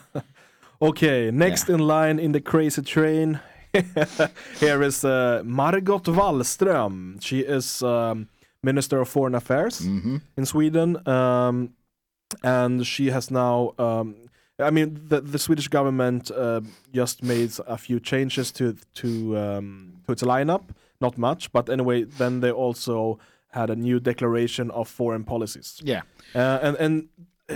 Okay, 0.80 1.32
next 1.32 1.70
in 1.70 1.80
line 1.80 2.20
in 2.20 2.34
the 2.34 2.42
crazy 2.42 2.84
train, 2.84 3.40
here 4.60 4.84
is 4.84 5.04
uh, 5.04 5.42
Margot 5.44 6.00
Wallström. 6.00 7.20
She 7.20 7.40
is 7.40 7.82
um, 7.82 8.28
Minister 8.62 9.02
of 9.02 9.10
Foreign 9.10 9.34
Affairs 9.36 9.80
hmm 9.80 10.18
in 10.38 10.46
Sweden, 10.46 10.98
um, 11.08 11.74
and 12.44 12.86
she 12.86 13.10
has 13.10 13.32
now. 13.32 13.74
Um, 13.80 14.16
I 14.60 14.72
mean, 14.72 15.00
the, 15.10 15.22
the 15.22 15.38
Swedish 15.40 15.68
government 15.68 16.32
uh, 16.32 16.62
just 16.94 17.22
made 17.24 17.52
a 17.68 17.78
few 17.78 18.00
changes 18.00 18.52
to 18.54 18.76
to 18.96 19.38
um, 19.38 19.94
to 20.06 20.12
its 20.14 20.24
lineup. 20.24 20.62
Not 21.00 21.18
much, 21.18 21.52
but 21.52 21.70
anyway, 21.70 22.04
then 22.18 22.40
they 22.40 22.52
also 22.52 23.20
had 23.50 23.70
a 23.70 23.76
new 23.76 24.00
declaration 24.00 24.72
of 24.72 24.88
foreign 24.90 25.24
policies. 25.24 25.80
Yeah. 25.84 26.02
Uh, 26.36 26.60
and 26.62 26.78
and 26.78 27.08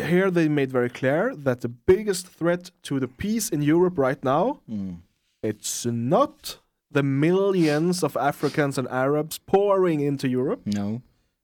here 0.07 0.31
they 0.31 0.47
made 0.47 0.71
very 0.71 0.89
clear 0.89 1.35
that 1.35 1.61
the 1.61 1.67
biggest 1.69 2.27
threat 2.27 2.71
to 2.83 2.99
the 2.99 3.07
peace 3.07 3.49
in 3.49 3.61
Europe 3.63 3.97
right 3.97 4.23
now 4.23 4.59
Mm. 4.69 4.97
it's 5.43 5.85
not 5.85 6.59
the 6.93 7.03
millions 7.03 8.03
of 8.03 8.15
Africans 8.15 8.77
and 8.77 8.87
Arabs 8.89 9.39
pouring 9.39 10.01
into 10.01 10.27
Europe. 10.27 10.61
No. 10.65 11.01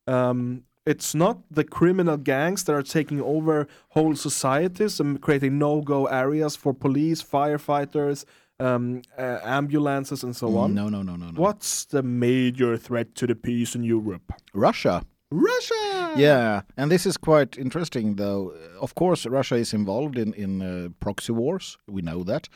Um, 0.07 0.63
it's 0.87 1.13
not 1.13 1.37
the 1.51 1.63
criminal 1.63 2.17
gangs 2.17 2.63
that 2.63 2.73
are 2.73 2.81
taking 2.81 3.21
over 3.21 3.67
whole 3.89 4.15
societies 4.15 4.99
and 4.99 5.21
creating 5.21 5.59
no-go 5.59 6.05
areas 6.05 6.55
for 6.55 6.73
police, 6.73 7.21
firefighters, 7.21 8.23
um, 8.59 9.01
uh, 9.17 9.39
ambulances, 9.43 10.23
and 10.23 10.35
so 10.35 10.57
on. 10.57 10.73
No, 10.73 10.87
no, 10.89 11.01
no, 11.01 11.15
no, 11.15 11.27
no. 11.29 11.41
What's 11.41 11.85
the 11.85 12.01
major 12.01 12.77
threat 12.77 13.15
to 13.15 13.27
the 13.27 13.35
peace 13.35 13.75
in 13.75 13.83
Europe? 13.83 14.31
Russia. 14.53 15.03
Russia. 15.29 16.13
Yeah, 16.15 16.61
and 16.77 16.89
this 16.89 17.05
is 17.05 17.17
quite 17.17 17.57
interesting, 17.57 18.15
though. 18.15 18.53
Of 18.79 18.95
course, 18.95 19.25
Russia 19.25 19.55
is 19.55 19.73
involved 19.73 20.17
in 20.17 20.33
in 20.33 20.61
uh, 20.61 20.89
proxy 20.99 21.33
wars. 21.33 21.77
We 21.85 22.01
know 22.01 22.23
that, 22.23 22.47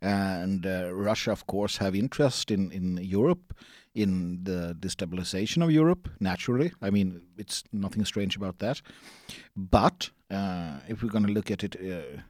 and 0.00 0.66
uh, 0.66 0.92
Russia, 0.92 1.30
of 1.30 1.46
course, 1.46 1.78
have 1.78 1.94
interest 1.94 2.50
in 2.50 2.72
in 2.72 2.98
Europe, 3.00 3.54
in 3.96 4.40
the 4.44 4.76
destabilization 4.78 5.62
of 5.64 5.70
Europe. 5.70 6.08
Naturally, 6.20 6.72
I 6.82 6.90
mean, 6.90 7.22
it's 7.36 7.64
nothing 7.72 8.04
strange 8.04 8.36
about 8.36 8.58
that. 8.58 8.82
But 9.56 10.10
uh, 10.30 10.78
if 10.88 11.02
we're 11.02 11.10
going 11.10 11.26
to 11.26 11.32
look 11.32 11.50
at 11.50 11.64
it. 11.64 11.76
Uh, 11.76 12.22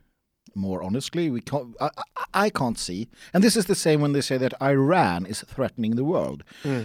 more 0.55 0.83
honestly, 0.83 1.29
we 1.29 1.43
can't. 1.43 1.77
I, 1.83 1.91
I, 2.33 2.49
can't 2.49 2.79
see, 2.79 3.11
and 3.35 3.45
this 3.45 3.57
is 3.57 3.67
the 3.67 3.75
same 3.75 4.01
when 4.01 4.13
they 4.13 4.23
say 4.23 4.39
that 4.39 4.55
Iran 4.63 5.27
is 5.27 5.43
threatening 5.43 5.97
the 5.97 6.05
world. 6.05 6.45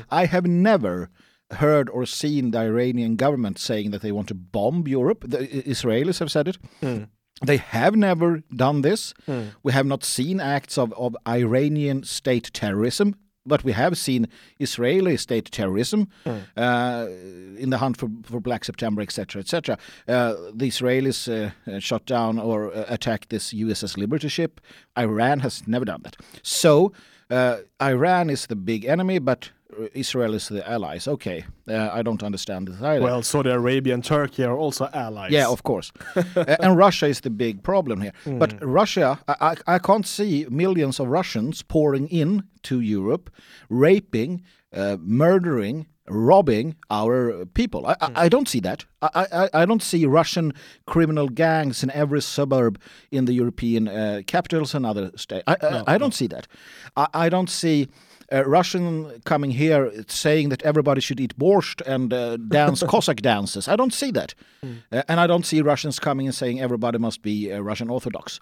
I 0.10 0.26
have 0.26 0.46
never 0.46 1.10
heard 1.52 1.90
or 1.90 2.06
seen 2.06 2.52
the 2.52 2.60
Iranian 2.60 3.16
government 3.16 3.60
saying 3.60 3.92
that 3.92 4.02
they 4.02 4.12
want 4.12 4.28
to 4.28 4.34
bomb 4.34 4.88
Europe. 4.88 5.24
The 5.28 5.48
Israelis 5.48 6.20
have 6.20 6.32
said 6.32 6.48
it. 6.48 6.58
Mm. 6.82 7.08
They 7.44 7.58
have 7.58 7.96
never 7.96 8.44
done 8.56 8.82
this. 8.82 9.14
Mm. 9.28 9.52
We 9.64 9.74
have 9.74 9.86
not 9.86 10.04
seen 10.04 10.40
acts 10.40 10.78
of, 10.78 10.94
of 10.94 11.16
Iranian 11.28 12.04
state 12.04 12.52
terrorism, 12.54 13.16
but 13.46 13.64
we 13.64 13.72
have 13.72 13.98
seen 13.98 14.28
Israeli 14.60 15.18
state 15.18 15.52
terrorism 15.52 16.08
Mm. 16.26 16.42
uh, 16.58 17.08
in 17.64 17.70
the 17.70 17.78
hunt 17.78 17.98
for, 17.98 18.10
for 18.24 18.40
Black 18.40 18.64
September, 18.66 19.02
etc., 19.02 19.40
etc. 19.42 19.78
Uh, 20.08 20.34
the 20.54 20.68
Israelis 20.70 21.28
uh, 21.28 21.52
uh, 21.72 21.80
shot 21.80 22.06
down 22.06 22.40
or 22.40 22.74
uh, 22.74 22.86
attacked 22.88 23.30
this 23.30 23.54
USS 23.54 23.98
Liberty 23.98 24.28
ship. 24.30 24.62
Iran 24.98 25.40
has 25.40 25.68
never 25.68 25.86
done 25.86 26.02
that. 26.04 26.16
So 26.44 26.92
uh, 27.30 27.58
Iran 27.82 28.30
is 28.30 28.48
the 28.48 28.56
big 28.56 28.86
enemy, 28.86 29.20
but 29.20 29.52
Israel 29.94 30.34
is 30.34 30.48
the 30.48 30.68
allies. 30.70 31.08
Okay, 31.08 31.46
uh, 31.68 31.90
I 31.92 32.02
don't 32.02 32.24
understand 32.24 32.68
this 32.68 32.82
either. 32.82 33.04
Well, 33.04 33.22
Saudi 33.24 33.50
Arabia 33.50 33.94
and 33.94 34.04
Turkey 34.04 34.44
are 34.44 34.58
also 34.58 34.90
allies. 34.94 35.32
Yeah, 35.32 35.48
of 35.48 35.64
course. 35.64 35.92
Uh, 36.34 36.56
and 36.60 36.78
Russia 36.78 37.08
is 37.08 37.22
the 37.22 37.30
big 37.30 37.62
problem 37.62 38.00
here. 38.02 38.14
But 38.26 38.54
Russia, 38.62 39.20
I, 39.28 39.36
I, 39.68 39.76
I 39.76 39.80
can't 39.80 40.08
see 40.08 40.46
millions 40.50 41.00
of 41.00 41.08
Russians 41.08 41.62
pouring 41.62 42.08
in 42.08 42.44
to 42.64 42.80
Europe, 42.80 43.30
raping, 43.70 44.44
uh, 44.74 44.98
murdering, 45.02 45.88
robbing 46.08 46.76
our 46.90 47.46
people. 47.46 47.86
I, 47.88 47.96
I, 48.02 48.12
I 48.26 48.30
don't 48.30 48.48
see 48.48 48.60
that. 48.62 48.86
I, 49.02 49.28
I, 49.32 49.50
I 49.62 49.66
don't 49.66 49.82
see 49.84 50.06
Russian 50.06 50.54
criminal 50.86 51.28
gangs 51.30 51.84
in 51.84 51.92
every 51.92 52.22
suburb 52.22 52.80
in 53.12 53.26
the 53.26 53.34
European 53.34 53.88
uh, 53.88 54.22
capitals 54.28 54.76
and 54.76 54.86
other 54.86 55.12
states. 55.16 55.44
I, 55.48 55.58
I, 55.62 55.96
I 55.96 55.98
don't 55.98 56.14
see 56.14 56.28
that. 56.28 56.48
I, 56.96 57.08
I 57.14 57.30
don't 57.30 57.50
see 57.50 57.88
uh, 58.32 58.44
Russian 58.46 59.22
coming 59.26 59.52
here 59.52 59.92
saying 60.08 60.50
that 60.50 60.62
everybody 60.64 61.02
should 61.02 61.20
eat 61.20 61.38
borscht 61.38 61.82
and 61.86 62.14
uh, 62.14 62.38
dance 62.38 62.84
Cossack 62.88 63.22
dances. 63.22 63.68
I 63.68 63.76
don't 63.76 63.94
see 63.94 64.12
that. 64.12 64.34
Uh, 64.64 65.04
and 65.08 65.20
I 65.20 65.28
don't 65.28 65.46
see 65.46 65.62
Russians 65.62 66.00
coming 66.00 66.28
and 66.28 66.36
saying 66.36 66.62
everybody 66.62 66.98
must 66.98 67.22
be 67.22 67.52
uh, 67.52 67.60
Russian 67.60 67.90
Orthodox. 67.90 68.40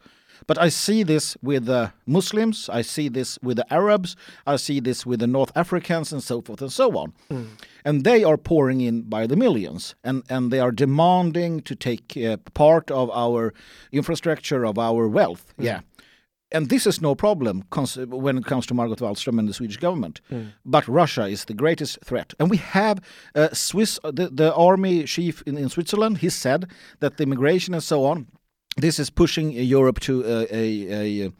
But 0.48 0.58
I 0.58 0.70
see 0.70 1.04
this 1.04 1.38
with 1.42 1.66
the 1.66 1.92
Muslims, 2.06 2.70
I 2.70 2.82
see 2.82 3.10
this 3.10 3.38
with 3.44 3.58
the 3.58 3.74
Arabs, 3.74 4.16
I 4.48 4.56
see 4.56 4.80
this 4.80 5.06
with 5.06 5.20
the 5.20 5.28
North 5.28 5.52
Africans, 5.56 6.14
and 6.14 6.24
so 6.24 6.42
forth 6.42 6.62
and 6.62 6.72
so 6.72 6.98
on. 6.98 7.14
And 7.84 8.04
they 8.04 8.24
are 8.24 8.38
pouring 8.38 8.82
in 8.82 9.02
by 9.02 9.28
the 9.28 9.36
millions, 9.36 9.96
and, 10.04 10.24
and 10.30 10.50
they 10.52 10.60
are 10.60 10.72
demanding 10.72 11.62
to 11.64 11.76
take 11.76 12.16
uh, 12.18 12.38
part 12.54 12.90
of 12.90 13.10
our 13.12 13.54
infrastructure, 13.92 14.66
of 14.66 14.80
our 14.80 15.08
wealth. 15.08 15.54
Yeah 15.58 15.82
and 16.52 16.70
this 16.70 16.88
is 16.88 17.02
no 17.02 17.16
problem 17.16 17.64
when 18.08 18.38
it 18.38 18.46
comes 18.46 18.66
to 18.68 18.74
Margot 18.74 18.96
Wallström 18.96 19.40
and 19.40 19.48
the 19.48 19.54
Swedish 19.54 19.78
government. 19.78 20.22
But 20.66 20.88
Russia 20.88 21.26
is 21.28 21.46
the 21.46 21.54
greatest 21.54 22.00
threat, 22.04 22.34
and 22.40 22.50
we 22.50 22.58
have 22.58 23.00
uh, 23.36 23.50
Swiss, 23.54 24.00
the, 24.04 24.30
the 24.32 24.54
army 24.56 25.04
chief 25.04 25.44
in, 25.46 25.58
in 25.58 25.70
Switzerland. 25.70 26.18
He 26.20 26.30
said 26.30 26.66
that 27.00 27.18
the 27.18 27.24
immigration 27.24 27.74
and 27.74 27.84
so 27.84 28.06
on. 28.06 28.28
This 28.78 29.00
is 29.00 29.10
pushing 29.10 29.52
Europe 29.52 30.00
to 30.02 30.24
a, 30.24 30.48
a, 30.56 31.26
a, 31.26 31.32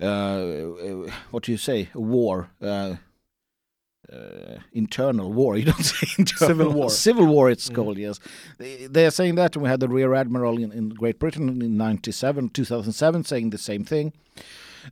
uh, 0.00 0.06
uh, 0.06 1.10
what 1.30 1.44
do 1.44 1.52
you 1.52 1.58
say, 1.58 1.88
a 1.94 2.00
war. 2.00 2.50
Uh, 2.60 2.96
uh, 4.12 4.58
internal 4.72 5.32
war. 5.32 5.56
You 5.60 5.66
don't 5.66 5.82
say 5.82 6.06
internal 6.18 6.48
Civil 6.48 6.72
war. 6.72 6.90
Civil 6.90 7.26
war. 7.26 7.50
It's 7.50 7.68
called. 7.68 7.98
Yes, 7.98 8.18
they, 8.58 8.86
they 8.86 9.06
are 9.06 9.10
saying 9.10 9.36
that. 9.36 9.56
We 9.56 9.68
had 9.68 9.80
the 9.80 9.88
rear 9.88 10.14
admiral 10.14 10.58
in, 10.58 10.72
in 10.72 10.90
Great 10.90 11.18
Britain 11.18 11.62
in 11.62 11.76
'97, 11.76 12.50
2007, 12.50 13.24
saying 13.24 13.50
the 13.50 13.58
same 13.58 13.84
thing, 13.84 14.12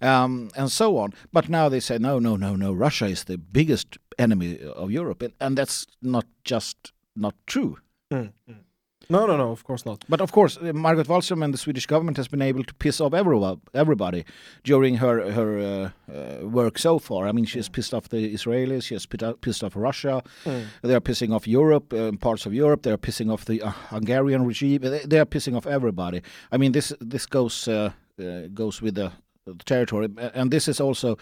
um, 0.00 0.50
and 0.56 0.70
so 0.70 0.98
on. 0.98 1.12
But 1.32 1.48
now 1.48 1.68
they 1.68 1.80
say 1.80 1.98
no, 1.98 2.18
no, 2.18 2.36
no, 2.36 2.56
no. 2.56 2.72
Russia 2.72 3.06
is 3.06 3.24
the 3.24 3.38
biggest 3.38 3.98
enemy 4.18 4.60
of 4.60 4.90
Europe, 4.90 5.22
and, 5.22 5.34
and 5.40 5.56
that's 5.58 5.86
not 6.02 6.26
just 6.44 6.92
not 7.16 7.34
true. 7.46 7.78
Mm. 8.12 8.32
Mm. 8.48 8.56
No, 9.10 9.26
no, 9.26 9.38
no. 9.38 9.50
Of 9.50 9.64
course 9.64 9.86
not. 9.86 10.04
But 10.08 10.20
of 10.20 10.32
course, 10.32 10.58
uh, 10.58 10.72
Margot 10.74 11.04
Wallström 11.04 11.42
and 11.42 11.54
the 11.54 11.58
Swedish 11.58 11.86
government 11.86 12.18
has 12.18 12.28
been 12.28 12.42
able 12.42 12.62
to 12.62 12.74
piss 12.74 13.00
off 13.00 13.14
everyone, 13.14 13.60
everybody 13.72 14.24
during 14.64 14.96
her 14.96 15.32
her 15.32 15.58
uh, 15.58 16.12
uh, 16.12 16.46
work 16.46 16.78
so 16.78 16.98
far. 16.98 17.26
I 17.26 17.32
mean, 17.32 17.46
she 17.46 17.58
has 17.58 17.70
pissed 17.70 17.94
off 17.94 18.08
the 18.10 18.34
Israelis, 18.34 18.84
she 18.84 18.94
has 18.94 19.06
uh, 19.22 19.32
pissed 19.40 19.64
off 19.64 19.76
Russia. 19.76 20.22
They 20.82 20.94
are 20.94 21.00
pissing 21.00 21.34
off 21.34 21.48
Europe, 21.48 21.92
uh, 21.94 22.12
parts 22.20 22.46
of 22.46 22.52
Europe. 22.52 22.82
They 22.82 22.92
are 22.92 22.98
pissing 22.98 23.32
off 23.32 23.44
the 23.44 23.62
uh, 23.62 23.70
Hungarian 23.90 24.44
regime. 24.44 24.82
They, 24.82 25.06
they 25.06 25.18
are 25.18 25.26
pissing 25.26 25.56
off 25.56 25.66
everybody. 25.66 26.22
I 26.52 26.58
mean, 26.58 26.72
this 26.72 26.92
this 27.00 27.26
goes 27.26 27.66
uh, 27.68 27.92
uh, 28.20 28.48
goes 28.52 28.82
with 28.82 28.94
the 28.94 29.12
the 29.46 29.64
territory, 29.64 30.08
and 30.34 30.50
this 30.50 30.68
is 30.68 30.80
also 30.80 31.16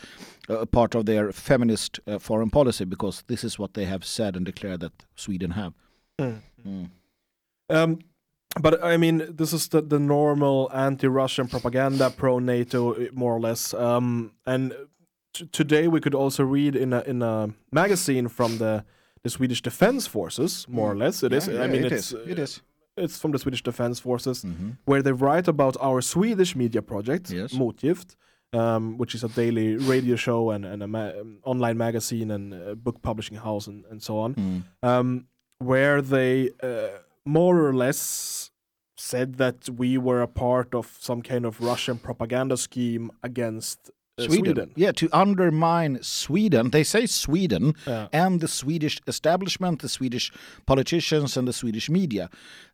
a 0.48 0.66
part 0.66 0.94
of 0.96 1.04
their 1.04 1.32
feminist 1.32 2.00
uh, 2.06 2.18
foreign 2.18 2.50
policy 2.50 2.84
because 2.84 3.22
this 3.26 3.44
is 3.44 3.58
what 3.58 3.74
they 3.74 3.84
have 3.84 4.04
said 4.04 4.36
and 4.36 4.44
declared 4.44 4.80
that 4.80 4.92
Sweden 5.14 5.52
have. 5.52 5.72
Mm. 6.18 6.40
Um, 7.68 7.98
but 8.60 8.82
I 8.82 8.96
mean, 8.96 9.26
this 9.36 9.52
is 9.52 9.68
the, 9.68 9.82
the 9.82 9.98
normal 9.98 10.70
anti-Russian 10.72 11.48
propaganda, 11.48 12.10
pro-NATO, 12.10 12.94
uh, 12.94 13.06
more 13.12 13.34
or 13.36 13.40
less. 13.40 13.74
Um, 13.74 14.32
and 14.46 14.74
t- 15.34 15.46
today 15.52 15.88
we 15.88 16.00
could 16.00 16.14
also 16.14 16.42
read 16.44 16.74
in 16.76 16.92
a 16.92 17.00
in 17.02 17.22
a 17.22 17.48
magazine 17.72 18.28
from 18.28 18.58
the 18.58 18.84
the 19.22 19.30
Swedish 19.30 19.60
Defense 19.62 20.06
Forces, 20.06 20.66
more 20.68 20.92
or 20.92 20.96
less. 20.96 21.22
It 21.22 21.32
is. 21.32 21.48
Mm. 21.48 21.54
Yeah, 21.54 21.62
I 21.62 21.66
mean, 21.66 21.84
it 21.84 21.92
it's 21.92 22.12
is. 22.12 22.28
It 22.28 22.38
is. 22.38 22.62
it's 22.96 23.18
from 23.18 23.32
the 23.32 23.38
Swedish 23.38 23.62
Defense 23.62 24.00
Forces, 24.00 24.44
Mhm. 24.44 24.76
where 24.86 25.02
they 25.02 25.12
write 25.12 25.48
about 25.48 25.76
our 25.80 26.00
Swedish 26.00 26.54
media 26.56 26.80
project, 26.82 27.30
Yes. 27.30 27.52
Motgift, 27.52 28.14
um, 28.54 28.96
which 28.96 29.14
is 29.14 29.22
a 29.24 29.28
daily 29.28 29.76
radio 29.76 30.16
show 30.16 30.50
and, 30.50 30.64
and 30.64 30.82
a 30.82 30.86
ma- 30.86 31.12
online 31.44 31.76
magazine 31.76 32.30
and 32.30 32.54
a 32.54 32.74
book 32.74 33.02
publishing 33.02 33.36
house 33.36 33.66
and, 33.66 33.84
and 33.90 34.00
so 34.02 34.18
on, 34.18 34.34
Mm. 34.34 34.62
um, 34.82 35.26
where 35.58 36.00
they 36.00 36.50
uh, 36.62 37.00
more 37.26 37.66
or 37.66 37.74
less 37.74 38.50
said 38.96 39.34
that 39.36 39.68
we 39.68 39.98
were 39.98 40.22
a 40.22 40.28
part 40.28 40.74
of 40.74 40.96
some 41.00 41.20
kind 41.22 41.44
of 41.44 41.60
Russian 41.60 41.98
propaganda 41.98 42.56
scheme 42.56 43.10
against 43.22 43.90
uh, 44.18 44.22
Sweden. 44.24 44.44
Sweden. 44.54 44.72
Yeah, 44.76 44.92
to 44.92 45.08
undermine 45.12 45.98
Sweden. 46.02 46.70
They 46.70 46.84
say 46.84 47.04
Sweden 47.06 47.74
Yeah. 47.86 48.08
and 48.12 48.40
the 48.40 48.48
Swedish 48.48 48.98
establishment, 49.06 49.82
the 49.82 49.88
Swedish 49.88 50.32
politicians, 50.64 51.36
and 51.36 51.46
the 51.46 51.52
Swedish 51.52 51.90
media. 51.90 52.30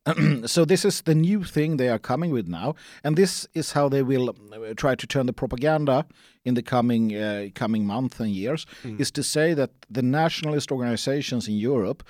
so 0.46 0.64
this 0.64 0.84
is 0.84 1.02
the 1.02 1.14
new 1.14 1.42
thing 1.44 1.76
they 1.76 1.88
are 1.88 1.98
coming 1.98 2.30
with 2.32 2.46
now, 2.46 2.74
and 3.02 3.16
this 3.16 3.48
is 3.54 3.72
how 3.72 3.88
they 3.88 4.02
will 4.04 4.28
uh, 4.30 4.74
try 4.76 4.94
to 4.94 5.06
turn 5.06 5.26
the 5.26 5.32
propaganda 5.32 6.04
in 6.44 6.54
the 6.54 6.62
coming 6.62 7.14
uh, 7.16 7.48
coming 7.54 7.84
months 7.86 8.20
and 8.20 8.30
years. 8.30 8.66
Is 8.98 9.10
to 9.12 9.22
say 9.22 9.54
that 9.54 9.70
the 9.90 10.02
nationalist 10.02 10.70
organizations 10.70 11.48
in 11.48 11.54
Europe 11.54 12.02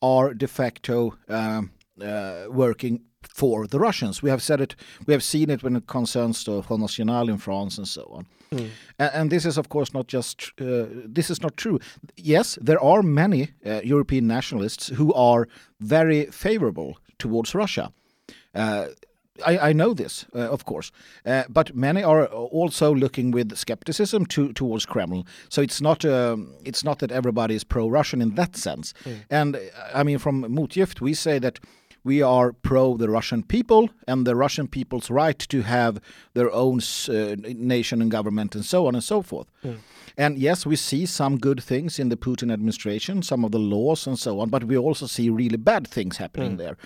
are 0.00 0.32
de 0.34 0.46
facto 0.46 1.14
um, 1.28 1.70
uh, 2.02 2.46
working 2.50 3.00
for 3.22 3.66
the 3.66 3.78
Russians. 3.78 4.22
We 4.22 4.30
have 4.30 4.42
said 4.42 4.60
it. 4.60 4.76
We 5.06 5.12
have 5.12 5.22
seen 5.22 5.50
it 5.50 5.62
when 5.62 5.76
it 5.76 5.86
concerns 5.86 6.44
the 6.44 6.62
Front 6.62 6.82
National 6.82 7.28
in 7.28 7.38
France 7.38 7.78
and 7.78 7.88
so 7.88 8.02
on. 8.12 8.26
And, 8.98 9.10
and 9.14 9.30
this 9.30 9.44
is, 9.44 9.58
of 9.58 9.68
course, 9.68 9.92
not 9.92 10.06
just 10.06 10.52
uh, 10.60 10.86
this 11.14 11.30
is 11.30 11.42
not 11.42 11.56
true. 11.56 11.78
Yes, 12.16 12.58
there 12.60 12.82
are 12.82 13.02
many 13.02 13.50
uh, 13.66 13.80
European 13.84 14.26
nationalists 14.26 14.88
who 14.88 15.12
are 15.14 15.48
very 15.80 16.26
favorable 16.26 16.96
towards 17.18 17.54
Russia. 17.54 17.92
Uh, 18.54 18.86
I, 19.46 19.70
I 19.70 19.72
know 19.72 19.94
this, 19.94 20.26
uh, 20.34 20.50
of 20.50 20.64
course, 20.64 20.90
uh, 21.24 21.44
but 21.48 21.74
many 21.74 22.02
are 22.02 22.26
also 22.26 22.94
looking 22.94 23.30
with 23.30 23.56
skepticism 23.56 24.26
to, 24.26 24.52
towards 24.52 24.86
Kremlin. 24.86 25.24
So 25.48 25.62
it's 25.62 25.80
not 25.80 26.04
um, 26.04 26.54
it's 26.64 26.82
not 26.82 26.98
that 26.98 27.12
everybody 27.12 27.54
is 27.54 27.64
pro-Russian 27.64 28.22
in 28.22 28.34
that 28.34 28.56
sense. 28.56 28.94
And 29.30 29.56
uh, 29.56 29.60
I 29.94 30.02
mean, 30.02 30.18
from 30.18 30.44
Motgift, 30.44 31.00
we 31.00 31.14
say 31.14 31.38
that 31.38 31.60
we 32.04 32.22
are 32.22 32.52
pro 32.52 32.96
the 32.96 33.08
Russian 33.08 33.42
people 33.42 33.88
and 34.06 34.26
the 34.26 34.34
Russian 34.34 34.68
people's 34.68 35.10
right 35.10 35.38
to 35.48 35.62
have 35.62 36.00
their 36.34 36.50
own 36.52 36.80
uh, 37.08 37.36
nation 37.54 38.00
and 38.02 38.10
government 38.10 38.54
and 38.54 38.64
so 38.64 38.86
on 38.86 38.94
and 38.94 39.04
so 39.04 39.22
forth. 39.22 39.46
And 40.16 40.38
yes, 40.38 40.66
we 40.66 40.76
see 40.76 41.06
some 41.06 41.38
good 41.38 41.62
things 41.62 41.98
in 41.98 42.08
the 42.08 42.16
Putin 42.16 42.52
administration, 42.52 43.22
some 43.22 43.44
of 43.44 43.50
the 43.52 43.58
laws 43.60 44.06
and 44.06 44.18
so 44.18 44.40
on, 44.40 44.48
but 44.50 44.64
we 44.64 44.76
also 44.76 45.06
see 45.06 45.30
really 45.30 45.56
bad 45.58 45.86
things 45.86 46.16
happening 46.18 46.56
there. 46.56 46.76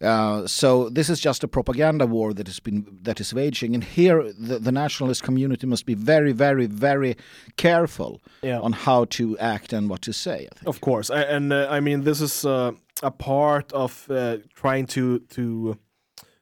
Uh, 0.00 0.46
so 0.46 0.88
this 0.88 1.08
is 1.10 1.18
just 1.18 1.42
a 1.44 1.48
propaganda 1.48 2.06
war 2.06 2.32
that 2.32 2.46
has 2.46 2.60
been 2.60 2.86
that 3.02 3.18
is 3.20 3.34
waging, 3.34 3.74
and 3.74 3.82
here 3.82 4.32
the, 4.38 4.60
the 4.60 4.70
nationalist 4.70 5.24
community 5.24 5.66
must 5.66 5.86
be 5.86 5.94
very, 5.94 6.30
very, 6.32 6.66
very 6.66 7.16
careful 7.56 8.20
Yeah. 8.42 8.60
on 8.60 8.72
how 8.72 9.06
to 9.06 9.36
act 9.38 9.72
and 9.72 9.90
what 9.90 10.00
to 10.02 10.12
say. 10.12 10.46
I. 10.52 10.68
Of 10.68 10.80
course, 10.80 11.10
A- 11.10 11.28
and 11.34 11.52
uh, 11.52 11.66
I 11.68 11.80
mean 11.80 12.04
this 12.04 12.20
is 12.20 12.44
uh, 12.44 12.70
a 13.02 13.10
part 13.10 13.72
of 13.72 14.10
uh, 14.10 14.38
trying 14.54 14.86
to 14.86 15.20
to 15.20 15.78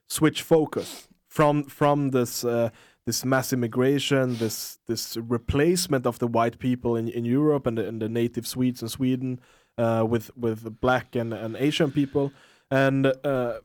switch 0.08 0.42
focus 0.42 1.08
from 1.28 1.64
from 1.64 2.10
this 2.10 2.44
uh, 2.44 2.70
this 3.06 3.24
mass 3.24 3.52
immigration, 3.52 4.36
this 4.36 4.78
this 4.86 5.16
replacement 5.16 6.06
of 6.06 6.18
the 6.18 6.26
white 6.26 6.58
people 6.58 6.96
in, 6.96 7.08
in 7.08 7.24
Europe 7.24 7.66
and 7.66 7.78
the, 7.78 7.86
and 7.86 8.02
the 8.02 8.08
native 8.08 8.46
Swedes 8.46 8.82
in 8.82 8.88
Sweden 8.88 9.40
uh, 9.78 10.04
with 10.08 10.30
with 10.36 10.80
black 10.80 11.14
and, 11.14 11.32
and 11.32 11.56
Asian 11.56 11.92
people, 11.92 12.32
and 12.70 13.06
uh, 13.24 13.58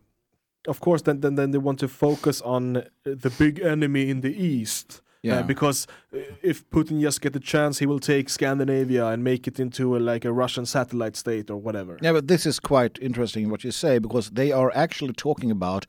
of 0.68 0.80
course 0.80 1.02
then, 1.02 1.22
then 1.22 1.36
then 1.36 1.52
they 1.52 1.58
want 1.58 1.80
to 1.80 1.88
focus 1.88 2.42
on 2.42 2.84
the 3.04 3.34
big 3.38 3.60
enemy 3.60 4.10
in 4.10 4.22
the 4.22 4.36
east. 4.36 5.02
Yeah. 5.24 5.44
because 5.44 5.88
uh, 6.14 6.20
if 6.42 6.68
Putin 6.70 7.00
just 7.02 7.22
get 7.22 7.34
the 7.34 7.40
chance, 7.40 7.80
he 7.80 7.86
will 7.86 8.00
take 8.00 8.30
Scandinavia 8.30 9.06
and 9.08 9.24
make 9.24 9.48
it 9.48 9.60
into 9.60 9.96
a, 9.96 10.00
like 10.00 10.26
a 10.26 10.32
Russian 10.34 10.66
satellite 10.66 11.16
state 11.16 11.52
or 11.52 11.58
whatever. 11.58 11.98
Yeah, 12.02 12.14
but 12.14 12.28
this 12.28 12.46
is 12.46 12.60
quite 12.60 12.98
interesting 13.02 13.50
what 13.52 13.64
you 13.64 13.72
say 13.72 14.00
because 14.00 14.32
they 14.32 14.52
are 14.52 14.72
actually 14.74 15.14
talking 15.14 15.52
about 15.52 15.86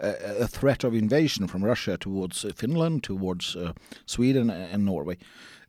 uh, 0.00 0.12
a 0.40 0.46
threat 0.46 0.84
of 0.84 0.94
invasion 0.94 1.48
from 1.48 1.64
Russia 1.64 1.96
towards 1.96 2.44
uh, 2.44 2.50
Finland, 2.54 3.02
towards 3.02 3.56
uh, 3.56 3.72
Sweden 4.04 4.50
and 4.50 4.84
Norway, 4.84 5.16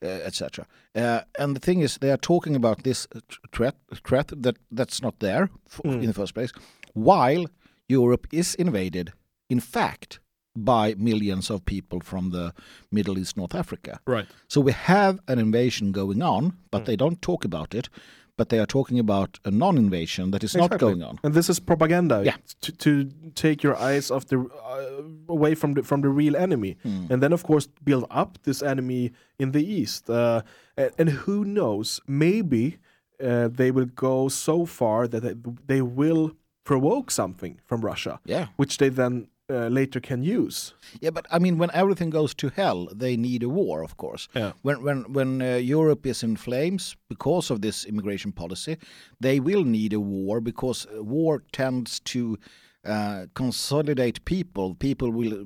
uh, 0.03 0.07
etc. 0.25 0.65
Uh, 0.95 1.21
and 1.39 1.55
the 1.55 1.59
thing 1.61 1.81
is, 1.81 1.97
they 1.97 2.11
are 2.11 2.17
talking 2.21 2.55
about 2.55 2.83
this 2.83 3.07
uh, 3.15 3.19
threat 3.51 3.75
threat 4.03 4.27
that 4.43 4.57
that's 4.71 5.01
not 5.01 5.19
there 5.19 5.49
f- 5.65 5.81
in 5.85 6.05
the 6.05 6.13
first 6.13 6.33
place, 6.33 6.51
while 6.93 7.45
Europe 7.87 8.27
is 8.31 8.55
invaded, 8.55 9.11
in 9.49 9.59
fact, 9.59 10.19
by 10.65 10.95
millions 10.97 11.49
of 11.49 11.65
people 11.65 11.99
from 12.01 12.31
the 12.31 12.53
Middle 12.91 13.17
East, 13.19 13.37
North 13.37 13.55
Africa. 13.55 13.99
Right. 14.07 14.25
So 14.47 14.61
we 14.61 14.71
have 14.73 15.19
an 15.27 15.39
invasion 15.39 15.91
going 15.91 16.21
on, 16.21 16.53
but 16.71 16.85
they 16.85 16.95
don't 16.95 17.21
talk 17.21 17.45
about 17.45 17.73
it. 17.75 17.89
But 18.37 18.49
they 18.49 18.59
are 18.59 18.67
talking 18.67 18.99
about 18.99 19.39
a 19.45 19.49
non-invasion 19.49 20.29
that 20.31 20.43
is 20.43 20.55
not 20.55 20.77
going 20.77 21.01
on. 21.01 21.17
And 21.23 21.33
this 21.33 21.49
is 21.49 21.59
propaganda. 21.59 22.21
Yeah. 22.23 22.35
To, 22.61 22.71
to 22.71 23.09
take 23.33 23.63
your 23.63 23.75
eyes 23.75 24.11
off 24.11 24.25
the 24.25 24.37
uh, 24.37 25.33
away 25.33 25.55
from 25.55 25.73
the 25.73 25.81
from 25.83 26.01
the 26.01 26.09
real 26.09 26.35
enemy, 26.35 26.75
Hmm. 26.83 27.11
and 27.11 27.21
then 27.23 27.33
of 27.33 27.41
course 27.43 27.67
build 27.83 28.05
up 28.11 28.37
this 28.43 28.61
enemy 28.61 29.11
in 29.39 29.51
the 29.53 29.63
east. 29.81 30.07
Uh, 30.09 30.41
and, 30.75 30.91
and 30.99 31.09
who 31.25 31.43
knows? 31.45 31.99
Maybe 32.07 32.77
uh, 33.23 33.47
they 33.57 33.71
will 33.71 33.89
go 33.95 34.29
so 34.29 34.65
far 34.67 35.07
that 35.07 35.21
they, 35.23 35.35
they 35.65 35.81
will 35.81 36.31
provoke 36.63 37.09
something 37.11 37.59
from 37.65 37.81
Russia, 37.81 38.19
Yeah, 38.25 38.47
which 38.57 38.77
they 38.77 38.89
then 38.89 39.27
uh, 39.49 39.67
later 39.67 39.99
can 39.99 40.23
use. 40.23 40.73
yeah. 41.01 41.11
But 41.11 41.25
I 41.31 41.39
mean, 41.39 41.57
when 41.57 41.71
everything 41.73 42.09
goes 42.09 42.33
to 42.35 42.49
hell, 42.49 42.87
they 42.93 43.17
need 43.17 43.43
a 43.43 43.49
war, 43.49 43.83
of 43.83 43.97
course. 43.97 44.27
Yeah. 44.35 44.51
When 44.61 44.83
when 44.83 45.13
when 45.13 45.41
uh, 45.41 45.55
Europe 45.55 46.05
is 46.05 46.23
in 46.23 46.35
flames 46.37 46.95
because 47.09 47.53
of 47.53 47.61
this 47.61 47.85
immigration 47.85 48.31
policy, 48.31 48.77
they 49.19 49.39
will 49.39 49.63
need 49.63 49.93
a 49.93 49.99
war 49.99 50.41
because 50.41 50.87
uh, 50.87 51.03
war 51.03 51.43
tends 51.51 51.99
to 52.01 52.37
uh, 52.85 53.25
consolidate 53.33 54.23
people. 54.25 54.75
People 54.75 55.11
will 55.11 55.45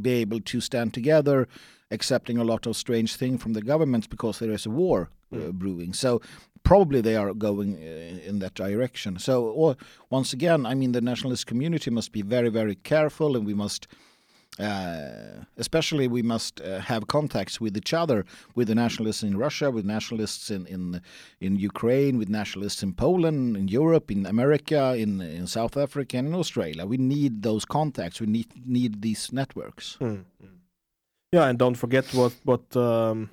be 0.00 0.12
able 0.22 0.40
to 0.40 0.60
stand 0.60 0.94
together, 0.94 1.46
accepting 1.90 2.38
a 2.38 2.44
lot 2.44 2.66
of 2.66 2.76
strange 2.76 3.16
things 3.16 3.42
from 3.42 3.52
the 3.52 3.62
governments 3.62 4.06
because 4.06 4.38
there 4.38 4.54
is 4.54 4.66
a 4.66 4.70
war 4.70 5.10
uh, 5.32 5.52
brewing. 5.52 5.92
So 5.94 6.20
probably 6.62 7.00
they 7.00 7.16
are 7.16 7.34
going 7.34 7.74
uh, 7.74 8.28
in 8.28 8.38
that 8.40 8.54
direction. 8.54 9.18
So 9.18 9.44
or, 9.44 9.76
once 10.10 10.32
again, 10.32 10.66
I 10.66 10.74
mean, 10.74 10.92
the 10.92 11.00
nationalist 11.00 11.46
community 11.46 11.90
must 11.90 12.12
be 12.12 12.22
very, 12.22 12.48
very 12.48 12.76
careful, 12.76 13.36
and 13.36 13.46
we 13.46 13.54
must. 13.54 13.86
Uh, 14.58 15.44
especially, 15.56 16.06
we 16.06 16.20
must 16.20 16.60
uh, 16.60 16.78
have 16.80 17.06
contacts 17.06 17.58
with 17.58 17.74
each 17.74 17.94
other, 17.94 18.26
with 18.54 18.68
the 18.68 18.74
nationalists 18.74 19.22
in 19.22 19.34
Russia, 19.38 19.70
with 19.70 19.86
nationalists 19.86 20.50
in 20.50 20.66
in, 20.66 21.00
in 21.40 21.56
Ukraine, 21.56 22.18
with 22.18 22.28
nationalists 22.28 22.82
in 22.82 22.92
Poland, 22.92 23.56
in 23.56 23.68
Europe, 23.68 24.10
in 24.10 24.26
America, 24.26 24.94
in 24.94 25.22
in 25.22 25.46
South 25.46 25.78
Africa, 25.78 26.18
and 26.18 26.28
in 26.28 26.34
Australia. 26.34 26.84
We 26.84 26.98
need 26.98 27.42
those 27.42 27.64
contacts. 27.64 28.20
We 28.20 28.26
need 28.26 28.48
need 28.66 29.00
these 29.00 29.32
networks. 29.32 29.96
Yeah, 31.32 31.48
and 31.48 31.58
don't 31.58 31.76
forget 31.76 32.12
what 32.12 32.34
what 32.44 32.76
um, 32.76 33.30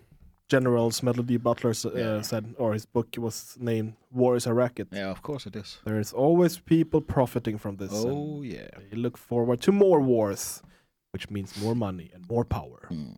General 0.49 0.91
Smedley 0.91 1.23
D. 1.23 1.37
Butler 1.37 1.71
uh, 1.85 1.89
Yeah. 1.95 2.21
said, 2.23 2.43
or 2.57 2.73
his 2.73 2.85
book 2.85 3.07
was 3.17 3.55
named 3.59 3.93
"War 4.11 4.35
is 4.35 4.47
a 4.47 4.53
Racket." 4.53 4.87
Yeah, 4.91 5.11
of 5.11 5.21
course 5.21 5.45
it 5.49 5.55
is. 5.55 5.77
There 5.85 5.99
is 5.99 6.13
always 6.13 6.59
people 6.59 7.01
profiting 7.01 7.57
from 7.59 7.77
this. 7.77 7.91
Oh 7.93 8.41
yeah. 8.43 8.67
They 8.91 8.97
look 8.97 9.17
forward 9.17 9.61
to 9.61 9.71
more 9.71 10.01
wars, 10.01 10.61
which 11.13 11.29
means 11.29 11.55
more 11.61 11.75
money 11.75 12.09
and 12.13 12.25
more 12.29 12.43
power. 12.45 12.87
Mm. 12.91 13.17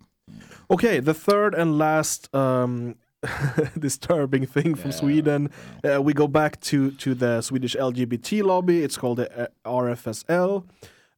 Okay, 0.69 1.01
the 1.01 1.13
third 1.13 1.53
and 1.55 1.77
last 1.77 2.29
um, 2.35 2.95
disturbing 3.79 4.45
thing 4.45 4.75
from 4.75 4.91
Yeah, 4.91 4.97
Sweden. 4.97 5.49
Uh, 5.83 6.01
we 6.01 6.13
go 6.13 6.27
back 6.27 6.59
to 6.61 6.91
to 6.91 7.13
the 7.15 7.41
Swedish 7.41 7.75
LGBT 7.75 8.43
lobby. 8.43 8.83
It's 8.83 8.97
called 8.97 9.17
the 9.17 9.27
uh, 9.43 9.47
RFSL. 9.65 10.63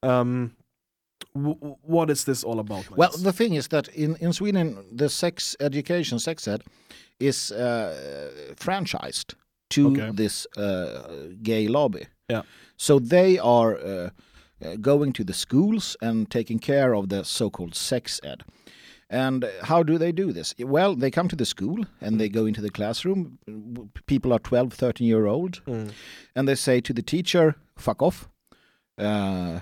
Um, 0.02 0.52
w- 1.34 1.76
what 1.82 2.10
is 2.10 2.24
this 2.24 2.44
all 2.44 2.60
about? 2.60 2.90
Well, 2.98 3.12
the 3.24 3.34
thing 3.34 3.56
is 3.56 3.68
that 3.68 3.88
in, 3.90 4.16
in 4.20 4.34
Sweden, 4.34 4.78
the 4.98 5.10
sex 5.10 5.56
education, 5.60 6.20
sex 6.20 6.48
ed, 6.48 6.62
is 7.20 7.52
uh, 7.52 8.30
franchised 8.56 9.36
to 9.70 9.88
Okay. 9.88 10.12
this 10.16 10.48
uh, 10.58 11.00
gay 11.42 11.68
lobby. 11.68 12.06
Yeah. 12.30 12.42
So 12.78 13.00
they 13.00 13.38
are 13.40 13.78
uh, 13.78 14.10
uh, 14.66 14.76
going 14.82 15.14
to 15.14 15.24
the 15.24 15.34
schools 15.34 15.98
and 16.02 16.30
taking 16.30 16.60
care 16.60 16.94
of 16.96 17.08
the 17.10 17.24
so-called 17.24 17.76
sex 17.76 18.20
ed. 18.24 18.44
And 19.10 19.46
how 19.62 19.84
do 19.84 19.98
they 19.98 20.12
do 20.12 20.32
this? 20.34 20.56
Well, 20.60 20.96
they 20.96 21.12
come 21.12 21.28
to 21.30 21.36
the 21.36 21.46
school 21.46 21.86
and 22.02 22.20
they 22.20 22.30
go 22.30 22.46
into 22.48 22.62
the 22.62 22.72
classroom. 22.72 23.38
People 24.08 24.34
are 24.34 24.40
12, 24.40 24.74
13 24.74 25.08
year 25.08 25.28
old. 25.28 25.62
Mm. 25.66 25.92
And 26.36 26.48
they 26.48 26.56
say 26.56 26.82
to 26.82 26.94
the 26.94 27.04
teacher, 27.04 27.56
fuck 27.78 28.02
off. 28.02 28.28
Uh, 28.98 29.60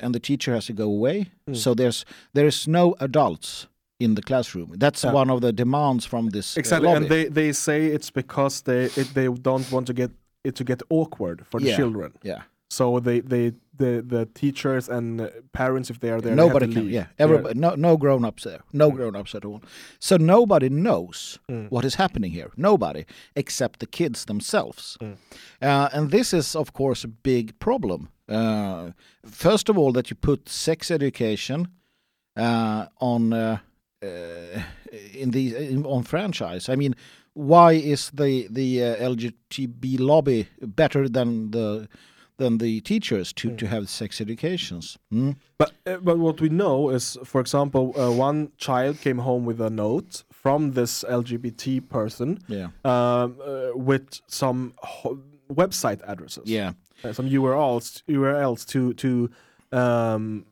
and 0.00 0.14
the 0.14 0.20
teacher 0.20 0.54
has 0.54 0.66
to 0.66 0.72
go 0.72 0.84
away. 0.84 1.26
Mm. 1.48 1.56
So 1.56 1.74
there's 1.74 2.04
there's 2.34 2.66
no 2.68 2.94
adults 3.00 3.66
in 3.98 4.14
the 4.14 4.22
classroom. 4.22 4.74
That's 4.78 5.04
Yeah. 5.04 5.12
one 5.14 5.30
of 5.32 5.40
the 5.40 5.52
demands 5.52 6.06
from 6.06 6.30
this 6.30 6.56
Exactly, 6.56 6.88
lobby. 6.88 6.96
and 7.04 7.08
they 7.10 7.24
they 7.30 7.52
say 7.52 7.86
it's 7.86 8.10
because 8.10 8.62
they 8.62 8.84
it, 8.96 9.14
they 9.14 9.28
don't 9.28 9.70
want 9.72 9.86
to 9.86 9.92
get 9.94 10.10
it 10.44 10.54
to 10.56 10.64
get 10.64 10.82
awkward 10.90 11.44
for 11.50 11.60
the 11.60 11.66
Yeah. 11.68 11.76
children. 11.76 12.12
yeah. 12.24 12.42
So 12.70 13.00
they 13.00 13.20
they 13.20 13.52
the 13.78 14.02
the 14.08 14.26
teachers 14.34 14.88
and 14.88 15.30
parents 15.52 15.90
if 15.90 15.98
they 15.98 16.10
are 16.10 16.20
there 16.20 16.34
they 16.36 16.42
nobody 16.48 16.72
can. 16.72 16.88
Yeah, 16.88 17.06
everybody. 17.18 17.58
No, 17.58 17.74
no 17.76 17.96
grown 17.96 18.24
ups 18.24 18.42
there. 18.44 18.60
No 18.72 18.90
grown 18.90 19.14
ups 19.16 19.34
at 19.34 19.44
all. 19.44 19.60
So 19.98 20.16
nobody 20.16 20.68
knows 20.68 21.38
Mm. 21.50 21.68
what 21.70 21.84
is 21.84 21.94
happening 21.96 22.32
here. 22.32 22.50
Nobody 22.56 23.04
except 23.34 23.78
the 23.80 23.86
kids 23.86 24.24
themselves. 24.24 24.96
Mm. 25.00 25.16
Uh, 25.62 25.88
and 25.92 26.10
this 26.10 26.32
is, 26.32 26.56
of 26.56 26.72
course, 26.72 27.04
a 27.04 27.08
big 27.22 27.52
problem. 27.58 28.08
Uh, 28.32 28.92
first 29.24 29.68
of 29.68 29.76
all, 29.78 29.92
that 29.92 30.08
you 30.10 30.16
put 30.16 30.48
sex 30.48 30.90
education 30.90 31.68
uh, 32.36 32.86
on 33.00 33.32
uh, 33.32 33.58
uh, 34.02 34.62
in 35.14 35.30
the 35.30 35.54
in, 35.56 35.84
on 35.86 36.02
franchise. 36.02 36.68
I 36.72 36.76
mean, 36.76 36.94
why 37.34 37.72
is 37.72 38.10
the 38.10 38.46
the 38.50 38.82
uh, 38.84 38.96
LGBT 39.14 39.98
lobby 40.00 40.48
better 40.60 41.08
than 41.08 41.50
the 41.50 41.88
than 42.38 42.58
the 42.58 42.80
teachers 42.80 43.32
to, 43.34 43.54
to 43.56 43.66
have 43.66 43.88
sex 43.88 44.20
educations? 44.20 44.98
Hmm? 45.10 45.32
But 45.58 45.72
uh, 45.86 45.98
but 46.02 46.18
what 46.18 46.40
we 46.40 46.48
know 46.48 46.90
is, 46.90 47.18
for 47.24 47.40
example, 47.40 47.92
uh, 47.96 48.10
one 48.10 48.50
child 48.56 49.00
came 49.00 49.18
home 49.18 49.44
with 49.46 49.60
a 49.60 49.70
note 49.70 50.24
from 50.32 50.72
this 50.72 51.04
LGBT 51.08 51.88
person 51.88 52.38
Yeah, 52.48 52.68
um, 52.84 53.36
uh, 53.40 53.70
with 53.74 54.20
some 54.26 54.72
ho- 54.78 55.18
website 55.52 56.00
addresses. 56.06 56.48
yeah, 56.50 56.72
uh, 57.04 57.12
some 57.12 57.28
URLs 57.28 58.02
URLs 58.08 58.66
to 58.68 58.92
to 58.94 59.30
um, 59.72 60.44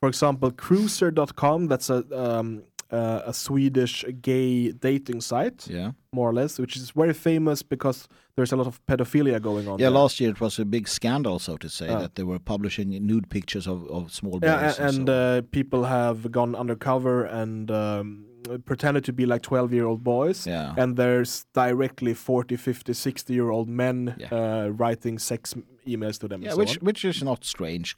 for 0.00 0.08
example 0.08 0.50
qruiser.com 0.50 1.66
that's 1.68 1.90
a 1.90 2.04
um, 2.12 2.62
uh, 2.92 3.22
a 3.26 3.32
Swedish 3.32 4.04
gay 4.22 4.70
dating 4.70 5.20
site 5.20 5.66
yeah. 5.68 5.90
more 6.12 6.30
or 6.30 6.32
less 6.32 6.58
which 6.58 6.76
is 6.76 6.92
very 6.92 7.12
famous 7.14 7.62
because 7.62 8.06
there's 8.36 8.52
a 8.52 8.56
lot 8.56 8.66
of 8.68 8.80
pedophilia 8.86 9.40
going 9.40 9.66
on 9.66 9.78
Yeah, 9.78 9.86
there. 9.90 9.98
last 10.02 10.20
year 10.20 10.30
it 10.30 10.40
was 10.40 10.58
a 10.60 10.64
big 10.64 10.86
scandal, 10.88 11.38
so 11.38 11.56
to 11.56 11.68
say, 11.68 11.88
Ah. 11.88 11.98
that 12.00 12.14
they 12.14 12.22
were 12.22 12.38
publishing 12.38 12.90
nude 13.06 13.28
pictures 13.28 13.66
of, 13.66 13.88
of 13.90 14.12
small 14.12 14.38
boys. 14.38 14.42
yeah, 14.50 14.74
a- 14.78 14.88
and 14.88 15.06
so- 15.08 15.12
uh, 15.12 15.42
people 15.50 15.84
have 15.84 16.30
gone 16.30 16.54
undercover 16.54 17.24
and 17.24 17.70
um, 17.70 18.26
pretended 18.66 19.02
to 19.04 19.12
be 19.12 19.26
like 19.26 19.42
12 19.42 19.72
year 19.72 19.86
old 19.86 20.04
boys 20.04 20.46
yeah, 20.46 20.74
and 20.76 20.96
there's 20.96 21.44
directly 21.54 22.14
40 22.14 22.56
50 22.56 22.92
60 22.92 23.32
year 23.34 23.50
old 23.50 23.68
men 23.68 24.14
Yeah. 24.18 24.28
uh, 24.30 24.68
writing 24.68 25.18
sex 25.18 25.54
emails 25.86 26.18
to 26.18 26.28
them 26.28 26.42
yeah, 26.42 26.50
and 26.50 26.54
so 26.56 26.58
which 26.58 26.74
which 26.82 27.04
is 27.04 27.22
not 27.22 27.44
strange 27.44 27.96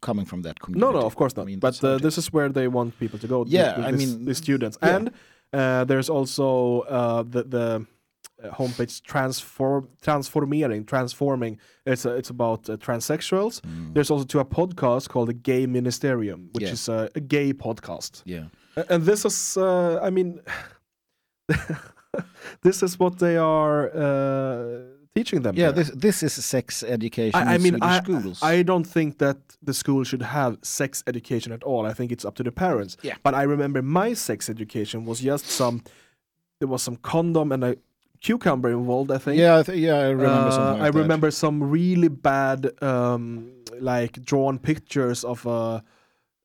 coming 0.00 0.24
from 0.26 0.42
that 0.42 0.60
community. 0.60 0.92
no, 0.92 1.00
no, 1.00 1.06
of 1.06 1.14
course 1.16 1.36
not. 1.36 1.42
I 1.42 1.46
mean, 1.46 1.58
but 1.58 1.82
uh, 1.84 1.98
this 1.98 2.16
is 2.18 2.32
where 2.32 2.48
they 2.48 2.68
want 2.68 2.98
people 2.98 3.18
to 3.18 3.26
go. 3.26 3.44
Yeah, 3.46 3.72
the, 3.80 3.86
I 3.88 3.92
mean, 3.92 4.24
the 4.24 4.34
students, 4.34 4.76
yeah. 4.82 4.96
and 4.96 5.10
uh, 5.52 5.84
there's 5.84 6.08
also 6.10 6.80
uh, 6.80 7.22
the 7.22 7.42
the 7.44 7.86
uh, 8.42 8.50
homepage 8.58 9.02
transform 9.02 9.88
transformering 10.02 10.84
transforming. 10.86 11.58
It's 11.86 12.04
uh, 12.06 12.14
it's 12.20 12.30
about 12.30 12.68
uh, 12.68 12.76
transsexuals. 12.76 13.60
There's 13.94 14.10
also 14.10 14.24
to 14.24 14.38
a 14.40 14.44
podcast 14.44 15.08
called 15.08 15.28
the 15.28 15.34
Gay 15.50 15.66
Ministerium, 15.66 16.48
which 16.54 16.64
Mm. 16.64 16.66
Yeah. 16.66 16.72
is 16.72 16.88
a, 16.88 17.08
a 17.14 17.20
gay 17.20 17.52
podcast, 17.52 18.22
Yeah, 18.24 18.44
and 18.90 19.04
this 19.04 19.24
is 19.24 19.56
uh, 19.56 19.98
I 20.02 20.10
mean. 20.10 20.40
this 22.62 22.82
is 22.82 22.98
what 22.98 23.18
they 23.18 23.36
are 23.36 23.90
uh, 23.94 24.80
teaching 25.14 25.42
them. 25.42 25.54
yeah. 25.56 25.70
there. 25.70 25.84
This 25.84 25.90
this 25.90 26.22
is 26.22 26.32
sex 26.44 26.82
education. 26.82 27.34
I, 27.40 27.52
I 27.52 27.54
in 27.56 27.62
mean, 27.62 27.72
Swedish 27.78 27.88
I, 27.90 28.02
schools. 28.02 28.42
I 28.42 28.62
don't 28.62 28.84
think 28.84 29.18
that 29.18 29.36
the 29.62 29.74
school 29.74 30.04
should 30.04 30.22
have 30.22 30.58
sex 30.62 31.02
education 31.06 31.52
at 31.52 31.62
all. 31.62 31.86
I 31.86 31.92
think 31.92 32.10
it's 32.12 32.24
up 32.24 32.34
to 32.36 32.42
the 32.42 32.52
parents. 32.52 32.96
Yeah. 33.02 33.14
But 33.22 33.34
I 33.34 33.42
remember 33.44 33.80
my 33.82 34.14
sex 34.14 34.48
education 34.48 35.04
was 35.04 35.20
just 35.20 35.46
some, 35.46 35.82
there 36.60 36.68
was 36.68 36.82
some 36.82 36.96
condom 36.96 37.52
and 37.52 37.62
a 37.64 37.76
cucumber 38.20 38.70
involved. 38.70 39.10
I 39.10 39.18
think. 39.18 39.38
yeah, 39.38 39.58
I 39.58 39.62
th- 39.62 39.78
yeah, 39.78 39.98
I 39.98 40.08
remember 40.10 40.48
Uh, 40.48 40.50
something. 40.50 40.78
Like 40.80 40.88
I 40.88 40.90
that. 40.90 40.98
remember 40.98 41.30
some 41.30 41.62
really 41.70 42.08
bad, 42.08 42.70
um, 42.82 43.50
like 43.80 44.22
drawn 44.24 44.58
pictures 44.58 45.24
of 45.24 45.44
a 45.46 45.82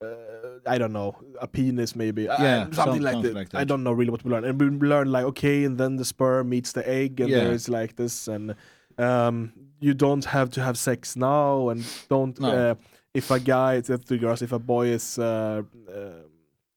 uh, 0.01 0.38
I 0.65 0.77
don't 0.77 0.93
know, 0.93 1.15
a 1.41 1.47
penis 1.47 1.95
maybe, 1.95 2.27
Uh, 2.29 2.41
Yeah, 2.43 2.63
something, 2.71 2.75
some- 2.75 2.99
like, 3.01 3.13
something 3.13 3.33
that. 3.33 3.39
like 3.53 3.55
I 3.61 3.63
don't 3.63 3.83
know 3.83 3.91
really 3.91 4.11
what 4.11 4.23
we 4.23 4.31
learn, 4.31 4.43
and 4.45 4.59
we 4.61 4.87
learn 4.87 5.11
like 5.11 5.25
okay, 5.25 5.63
and 5.65 5.77
then 5.77 5.97
the 5.97 6.05
sperm 6.05 6.49
meets 6.49 6.71
the 6.73 6.87
egg, 6.87 7.19
and 7.21 7.29
Yeah. 7.29 7.43
there's 7.45 7.67
like 7.69 7.95
this, 7.95 8.27
and 8.27 8.55
um, 8.97 9.53
you 9.79 9.93
don't 9.93 10.25
have 10.25 10.49
to 10.51 10.61
have 10.61 10.77
sex 10.77 11.15
now, 11.15 11.69
and 11.69 11.83
don't 12.09 12.39
No. 12.39 12.49
uh, 12.49 12.75
if 13.13 13.31
a 13.31 13.39
guy, 13.39 13.79
that's 13.81 14.05
the 14.05 14.17
girls, 14.17 14.41
if 14.41 14.51
a 14.51 14.59
boy 14.59 14.87
is 14.87 15.17
uh, 15.17 15.61
uh, 15.97 16.23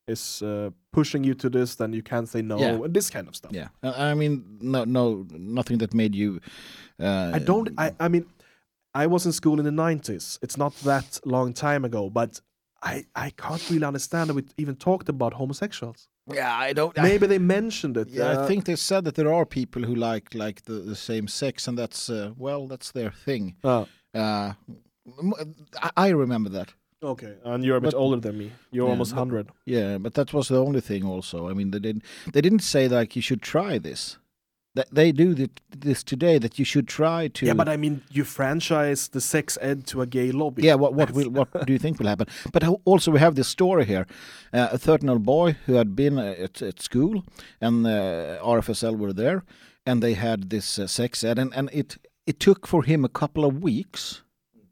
is 0.08 0.42
uh, 0.42 0.70
pushing 0.92 1.24
you 1.24 1.35
to 1.35 1.48
this, 1.50 1.74
then 1.76 1.92
you 1.92 2.02
can't 2.02 2.28
say 2.28 2.42
no, 2.42 2.58
Yeah. 2.58 2.85
and 2.85 2.94
this 2.94 3.11
kind 3.11 3.28
of 3.28 3.35
stuff. 3.37 3.52
Yeah, 3.54 3.68
I 3.82 4.11
I 4.11 4.14
mean, 4.14 4.44
no, 4.61 4.85
no, 4.85 5.26
nothing 5.58 5.78
that 5.78 5.92
made 5.94 6.14
you. 6.14 6.40
Uh, 7.00 7.30
I 7.35 7.38
don't. 7.38 7.68
I. 7.78 7.92
I 8.00 8.08
mean, 8.08 8.24
I 9.02 9.06
was 9.06 9.26
in 9.26 9.32
school 9.32 9.58
in 9.58 9.64
the 9.64 9.70
nineties. 9.87 10.38
It's 10.42 10.56
not 10.56 10.74
that 10.85 11.20
long 11.24 11.52
time 11.54 11.85
ago, 11.85 12.11
but 12.11 12.40
I. 12.83 13.05
I 13.27 13.31
can't 13.31 13.71
really 13.71 13.87
understand 13.87 14.29
that 14.31 14.35
we 14.35 14.42
even 14.57 14.77
talked 14.77 15.09
about 15.09 15.33
homosexuals. 15.35 16.09
Yeah, 16.33 16.53
I 16.68 16.73
don't. 16.73 16.99
I, 16.99 17.03
Maybe 17.03 17.27
they 17.27 17.38
mentioned 17.38 17.97
it. 17.97 18.09
yeah, 18.09 18.25
uh, 18.31 18.45
I 18.45 18.47
think 18.47 18.64
they 18.64 18.77
said 18.77 19.05
that 19.05 19.14
there 19.14 19.33
are 19.33 19.45
people 19.47 19.83
who 19.83 19.95
like 19.95 20.35
like 20.35 20.62
the, 20.64 20.75
the 20.75 20.97
same 20.97 21.27
sex, 21.29 21.68
and 21.68 21.77
that's 21.79 22.09
uh, 22.11 22.31
well, 22.38 22.66
that's 22.68 22.92
their 22.92 23.11
thing. 23.25 23.57
uh, 23.64 23.85
Uh, 24.14 24.53
m- 25.18 25.55
I, 25.83 25.90
I 26.09 26.09
remember 26.12 26.51
that. 26.51 26.75
okay, 27.03 27.35
and 27.45 27.64
you're 27.64 27.77
a 27.77 27.81
bit 27.81 27.92
But- 27.92 27.99
older 28.03 28.21
than 28.21 28.37
me. 28.38 28.51
You're 28.71 28.87
Yeah, 28.87 28.92
almost 28.92 29.12
hundred. 29.12 29.47
Yeah, 29.66 29.99
but 29.99 30.14
that 30.14 30.33
was 30.33 30.47
the 30.49 30.59
only 30.66 30.81
thing. 30.81 31.05
Also, 31.05 31.49
I 31.51 31.55
mean, 31.55 31.71
they 31.71 31.81
didn't 31.81 32.05
they 32.33 32.40
didn't 32.40 32.62
say 32.62 32.88
like 32.88 33.16
you 33.16 33.23
should 33.23 33.42
try 33.42 33.79
this. 33.79 34.18
That 34.74 34.88
they 34.90 35.12
do 35.12 35.35
th- 35.35 35.50
this 35.70 36.02
today. 36.02 36.38
That 36.38 36.58
you 36.58 36.64
should 36.64 36.88
try 36.88 37.28
to. 37.28 37.46
Yeah, 37.46 37.54
but 37.54 37.68
I 37.68 37.76
mean, 37.76 38.02
you 38.11 38.24
franchise 38.24 39.08
the 39.08 39.20
sex 39.20 39.58
ed 39.61 39.87
to 39.88 40.00
a 40.00 40.06
gay 40.06 40.32
lobby. 40.32 40.62
Yeah, 40.62 40.76
what 40.76 40.94
what 40.94 41.11
will 41.11 41.30
what 41.30 41.66
do 41.66 41.72
you 41.72 41.78
think 41.78 41.98
will 41.98 42.08
happen? 42.08 42.26
But 42.52 42.62
also 42.85 43.11
we 43.11 43.18
have 43.18 43.35
this 43.35 43.48
story 43.48 43.85
here: 43.85 44.06
uh, 44.52 44.68
a 44.72 44.78
thirteen-year-old 44.78 45.24
boy 45.24 45.56
who 45.66 45.74
had 45.74 45.94
been 45.94 46.18
uh, 46.18 46.35
at, 46.38 46.62
at 46.62 46.80
school, 46.80 47.22
and 47.61 47.87
uh, 47.87 48.38
RFSL 48.42 48.96
were 48.96 49.12
there, 49.12 49.42
and 49.85 50.02
they 50.02 50.14
had 50.14 50.48
this 50.48 50.78
uh, 50.78 50.87
sex 50.87 51.22
ed, 51.24 51.38
and, 51.38 51.52
and 51.54 51.68
it 51.72 51.98
it 52.26 52.40
took 52.40 52.66
for 52.66 52.85
him 52.85 53.04
a 53.04 53.08
couple 53.08 53.44
of 53.44 53.62
weeks, 53.62 54.22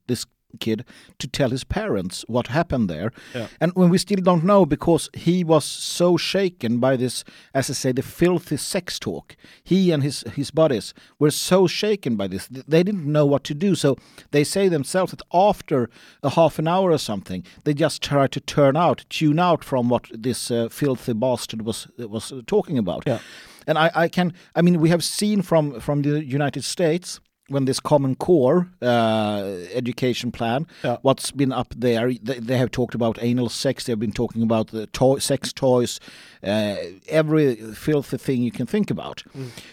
this 0.07 0.27
kid, 0.59 0.85
to 1.19 1.29
tell 1.29 1.51
his 1.51 1.65
parents 1.65 2.25
what 2.29 2.49
happened 2.49 2.89
there, 2.91 3.13
Yeah. 3.35 3.47
and 3.61 3.73
when 3.75 3.91
we 3.91 3.99
still 3.99 4.21
don't 4.23 4.45
know 4.45 4.67
because 4.67 5.09
he 5.15 5.45
was 5.45 5.65
so 5.65 6.17
shaken 6.17 6.79
by 6.79 6.97
this, 6.97 7.25
as 7.55 7.71
I 7.71 7.75
say, 7.75 7.93
the 7.93 8.03
filthy 8.03 8.57
sex 8.57 8.99
talk. 8.99 9.37
He 9.65 9.93
and 9.93 10.03
his 10.03 10.25
his 10.35 10.51
buddies 10.51 10.95
were 11.19 11.31
so 11.31 11.67
shaken 11.67 12.17
by 12.17 12.29
this, 12.29 12.49
they 12.49 12.83
didn't 12.83 13.05
know 13.13 13.27
what 13.27 13.45
to 13.45 13.55
do. 13.55 13.75
So 13.75 13.97
they 14.31 14.45
say 14.45 14.69
themselves 14.69 15.11
that 15.13 15.23
after 15.33 15.89
a 16.23 16.31
half 16.31 16.59
an 16.59 16.67
hour 16.69 16.91
or 16.91 16.99
something, 16.99 17.45
they 17.65 17.75
just 17.75 18.03
try 18.03 18.27
to 18.27 18.41
turn 18.41 18.77
out, 18.77 19.05
tune 19.09 19.39
out 19.39 19.65
from 19.65 19.89
what 19.89 20.09
this 20.23 20.51
uh, 20.51 20.69
filthy 20.69 21.13
bastard 21.15 21.63
was 21.63 21.87
was 21.99 22.33
talking 22.47 22.79
about. 22.79 23.03
Yeah. 23.07 23.19
And 23.67 23.79
I, 23.79 23.91
I 24.05 24.09
can, 24.09 24.33
I 24.57 24.63
mean, 24.63 24.81
we 24.81 24.89
have 24.91 25.03
seen 25.05 25.43
from 25.43 25.81
from 25.81 26.03
the 26.03 26.25
United 26.25 26.65
States 26.65 27.21
when 27.51 27.65
this 27.67 27.81
Common 27.81 28.15
Core 28.15 28.69
uh, 28.81 29.43
education 29.75 30.31
plan, 30.33 30.67
Yeah. 30.85 30.97
what's 31.03 31.31
been 31.33 31.53
up 31.53 31.75
there. 31.77 32.13
They, 32.23 32.39
they 32.39 32.57
have 32.59 32.71
talked 32.71 32.95
about 32.95 33.19
anal 33.21 33.49
sex. 33.49 33.85
They've 33.85 33.99
been 33.99 34.13
talking 34.13 34.43
about 34.43 34.69
the 34.69 34.87
toy, 34.87 35.19
sex 35.19 35.53
toys, 35.53 36.01
uh, 36.43 36.77
every 37.09 37.57
filthy 37.75 38.17
thing 38.17 38.43
you 38.43 38.53
can 38.53 38.67
think 38.67 38.91
about. 38.91 39.25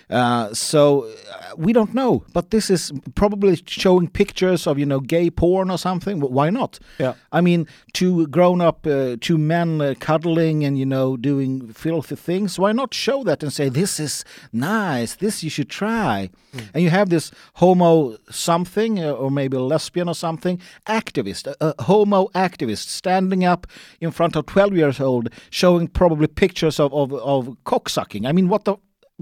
Uh, 0.09 0.53
so 0.53 1.03
uh, 1.31 1.55
we 1.57 1.71
don't 1.73 1.93
know, 1.93 2.23
but 2.33 2.49
this 2.51 2.69
is 2.69 2.91
probably 3.15 3.57
showing 3.67 4.07
pictures 4.09 4.67
of 4.67 4.77
you 4.79 4.85
know 4.85 4.99
gay 4.99 5.29
porn 5.29 5.69
or 5.71 5.77
something. 5.77 6.19
Wh- 6.21 6.31
Why 6.31 6.49
not? 6.49 6.79
Yeah. 6.99 7.13
I 7.31 7.41
mean, 7.41 7.67
two 7.93 8.27
grown 8.27 8.59
up, 8.61 8.87
uh, 8.87 9.15
two 9.21 9.37
men 9.37 9.81
uh, 9.81 9.93
cuddling 9.99 10.65
and 10.65 10.77
you 10.77 10.85
know 10.85 11.15
doing 11.17 11.71
filthy 11.73 12.15
things. 12.15 12.57
Why 12.59 12.71
not 12.73 12.93
show 12.93 13.23
that 13.23 13.43
and 13.43 13.53
say 13.53 13.69
this 13.69 13.99
is 13.99 14.25
nice? 14.51 15.15
This 15.15 15.43
you 15.43 15.49
should 15.49 15.69
try. 15.69 16.29
And 16.73 16.81
you 16.83 16.89
have 16.89 17.09
this 17.09 17.31
homo 17.67 18.17
something, 18.29 18.99
uh, 18.99 19.11
or 19.21 19.31
maybe 19.31 19.57
a 19.57 19.59
lesbian 19.73 20.07
or 20.09 20.15
something, 20.15 20.61
activist, 20.85 21.47
a, 21.47 21.55
a 21.59 21.83
homo 21.83 22.27
activist, 22.33 22.87
standing 22.89 23.43
up 23.51 23.67
in 23.99 24.11
front 24.11 24.35
of 24.35 24.45
twelve 24.45 24.77
years 24.77 24.99
old, 24.99 25.29
showing 25.49 25.87
probably 25.89 26.27
pictures 26.27 26.79
of 26.79 26.93
of, 26.93 27.13
of 27.13 27.47
cocksucking. 27.63 28.25
I 28.29 28.31
mean, 28.33 28.47
what 28.49 28.63
the 28.63 28.73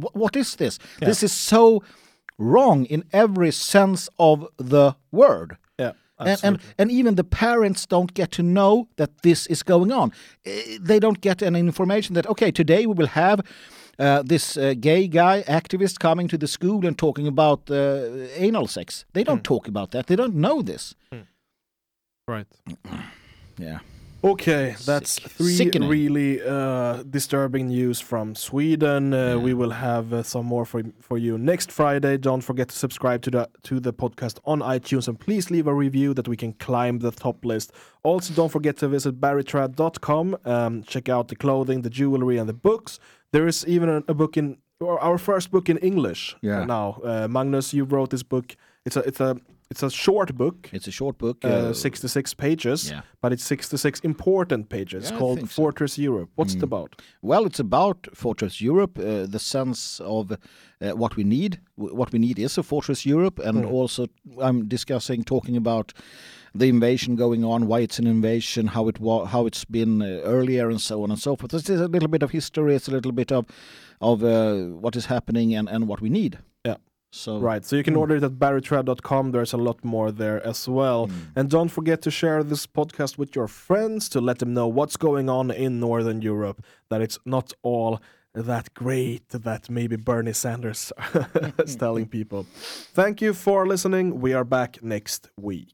wh- 0.01 0.15
what 0.15 0.36
is 0.36 0.55
this? 0.55 0.79
This 0.99 1.23
is 1.23 1.31
so 1.34 1.81
wrong 2.38 2.86
in 2.89 3.03
every 3.12 3.51
sense 3.51 4.10
of 4.17 4.47
the 4.58 4.93
word 5.12 5.58
yeah. 5.79 5.91
and, 6.19 6.39
and 6.43 6.60
and 6.77 6.91
even 6.91 7.15
the 7.15 7.23
parents 7.23 7.88
don't 7.88 8.13
get 8.13 8.31
to 8.31 8.41
know 8.43 8.88
that 8.95 9.10
this 9.21 9.47
is 9.47 9.63
going 9.63 9.91
on. 9.93 10.12
Eh, 10.43 10.77
They 10.88 10.99
don't 10.99 11.21
get 11.21 11.41
any 11.41 11.60
information 11.60 12.15
that 12.15 12.27
okay, 12.27 12.51
today 12.51 12.86
we 12.86 12.93
will 12.93 13.08
have 13.08 13.39
uh, 13.99 14.21
this 14.23 14.58
uh, 14.58 14.73
gay 14.79 15.08
guy 15.08 15.43
activist 15.47 15.99
coming 15.99 16.27
to 16.29 16.38
the 16.38 16.47
school 16.47 16.86
and 16.86 16.97
talking 16.97 17.27
about 17.27 17.69
uh, 17.69 18.08
anal 18.36 18.67
sex. 18.67 19.05
They 19.13 19.23
don't 19.23 19.43
talk 19.43 19.67
about 19.67 19.91
that. 19.91 20.08
They 20.08 20.15
don't 20.15 20.36
know 20.36 20.62
this. 20.62 20.95
right. 22.27 22.47
Yeah. 23.58 23.79
Okay, 24.21 24.75
that's 24.86 25.12
Sick. 25.21 25.31
three 25.31 25.55
Sickening. 25.55 25.88
really 25.88 26.41
uh, 26.41 27.03
disturbing 27.03 27.67
news 27.67 28.01
from 28.01 28.34
Sweden. 28.36 29.13
Uh, 29.13 29.17
Yeah. 29.17 29.36
We 29.43 29.53
will 29.53 29.69
have 29.71 30.12
uh, 30.13 30.23
some 30.23 30.45
more 30.47 30.65
for 30.65 30.81
for 30.99 31.17
you 31.19 31.38
next 31.38 31.71
Friday. 31.71 32.17
Don't 32.17 32.41
forget 32.43 32.67
to 32.69 32.75
subscribe 32.75 33.21
to 33.21 33.29
the 33.31 33.47
to 33.69 33.79
the 33.79 33.93
podcast 33.93 34.39
on 34.43 34.62
iTunes 34.62 35.08
and 35.08 35.17
please 35.19 35.51
leave 35.51 35.67
a 35.69 35.73
review 35.73 36.13
that 36.15 36.27
we 36.27 36.36
can 36.36 36.53
climb 36.53 36.99
the 36.99 37.12
top 37.12 37.45
list. 37.45 37.71
Also, 38.03 38.34
don't 38.34 38.51
forget 38.51 38.77
to 38.77 38.88
visit 38.88 39.19
barrytrad.com. 39.21 40.36
Um, 40.43 40.84
check 40.84 41.08
out 41.10 41.27
the 41.27 41.36
clothing, 41.36 41.81
the 41.84 41.89
jewelry, 41.91 42.38
and 42.39 42.49
the 42.49 42.53
books. 42.69 42.99
There 43.31 43.47
is 43.47 43.65
even 43.67 43.89
a, 43.89 44.03
a 44.07 44.13
book 44.13 44.38
in 44.38 44.57
our 44.81 45.17
first 45.17 45.51
book 45.51 45.69
in 45.69 45.77
English 45.77 46.35
Yeah. 46.41 46.65
now. 46.65 46.99
Uh, 47.03 47.27
Magnus, 47.27 47.73
you 47.73 47.85
wrote 47.85 48.09
this 48.09 48.23
book. 48.23 48.55
It's 48.85 48.97
a 48.97 49.01
it's 49.07 49.19
a 49.21 49.35
it's 49.71 49.83
a 49.83 49.89
short 49.89 50.35
book. 50.35 50.69
It's 50.73 50.88
a 50.88 50.91
short 50.91 51.17
book. 51.17 51.38
Uh, 51.43 51.69
uh, 51.69 51.73
66 51.73 52.33
pages, 52.35 52.89
yeah. 52.89 53.01
but 53.21 53.33
it's 53.33 53.43
66 53.43 53.99
important 54.03 54.69
pages 54.69 55.09
Yeah, 55.09 55.17
called 55.17 55.38
think 55.39 55.49
so. 55.51 55.55
Fortress 55.63 55.97
Europe. 55.97 56.29
What's 56.35 56.53
it 56.53 56.59
Mm. 56.59 56.63
about? 56.63 57.01
Well, 57.21 57.45
it's 57.45 57.59
about 57.59 58.07
Fortress 58.13 58.61
Europe, 58.61 58.99
uh, 58.99 59.25
the 59.31 59.39
sense 59.39 59.99
of 60.03 60.31
uh, 60.31 60.38
what 60.95 61.15
we 61.15 61.23
need. 61.23 61.59
What 61.77 62.11
we 62.11 62.19
need 62.19 62.38
is 62.39 62.57
a 62.57 62.63
Fortress 62.63 63.05
Europe, 63.05 63.39
and 63.47 63.57
Mm. 63.65 63.71
also 63.71 64.05
I'm 64.39 64.67
discussing, 64.67 65.23
talking 65.25 65.57
about 65.57 65.93
the 66.57 66.67
invasion 66.69 67.15
going 67.15 67.43
on, 67.43 67.67
why 67.67 67.79
it's 67.81 67.99
an 67.99 68.07
invasion, 68.07 68.67
how 68.67 68.87
it 68.87 68.99
wa- 68.99 69.25
how 69.25 69.45
it's 69.45 69.65
been 69.65 70.01
uh, 70.01 70.05
earlier, 70.37 70.69
and 70.69 70.79
so 70.81 71.03
on 71.03 71.11
and 71.11 71.19
so 71.19 71.35
forth. 71.35 71.51
This 71.51 71.69
is 71.69 71.81
a 71.81 71.87
little 71.87 72.07
bit 72.09 72.23
of 72.23 72.31
history. 72.31 72.75
It's 72.75 72.87
a 72.87 72.91
little 72.91 73.11
bit 73.11 73.31
of 73.31 73.45
of 74.01 74.23
uh, 74.23 74.55
what 74.83 74.95
is 74.95 75.05
happening 75.05 75.55
and, 75.57 75.67
and 75.69 75.87
what 75.87 75.99
we 76.01 76.09
need. 76.09 76.37
Yeah. 76.65 76.77
So 77.11 77.39
Right, 77.39 77.63
so 77.65 77.75
you 77.75 77.83
can 77.83 77.93
Mm. 77.95 77.99
order 78.01 78.15
it 78.17 78.23
at 78.23 78.33
barrytrad.com. 78.39 79.31
There's 79.31 79.53
a 79.53 79.57
lot 79.69 79.83
more 79.83 80.11
there 80.11 80.45
as 80.45 80.67
well. 80.67 81.07
Mm. 81.07 81.13
And 81.37 81.49
don't 81.49 81.69
forget 81.71 82.01
to 82.01 82.11
share 82.11 82.43
this 82.43 82.67
podcast 82.67 83.17
with 83.17 83.35
your 83.35 83.47
friends 83.47 84.09
to 84.09 84.19
let 84.21 84.37
them 84.39 84.53
know 84.53 84.67
what's 84.67 84.97
going 84.97 85.29
on 85.29 85.51
in 85.51 85.79
Northern 85.79 86.21
Europe, 86.21 86.59
that 86.89 87.01
it's 87.01 87.17
not 87.25 87.53
all 87.63 87.99
that 88.33 88.73
great 88.73 89.29
that 89.29 89.69
maybe 89.69 89.95
Bernie 89.95 90.33
Sanders 90.33 90.91
is 91.65 91.75
telling 91.77 92.05
people. 92.17 92.45
Thank 92.93 93.21
you 93.21 93.33
for 93.33 93.65
listening. 93.65 94.19
We 94.19 94.33
are 94.33 94.43
back 94.43 94.83
next 94.83 95.29
week. 95.37 95.69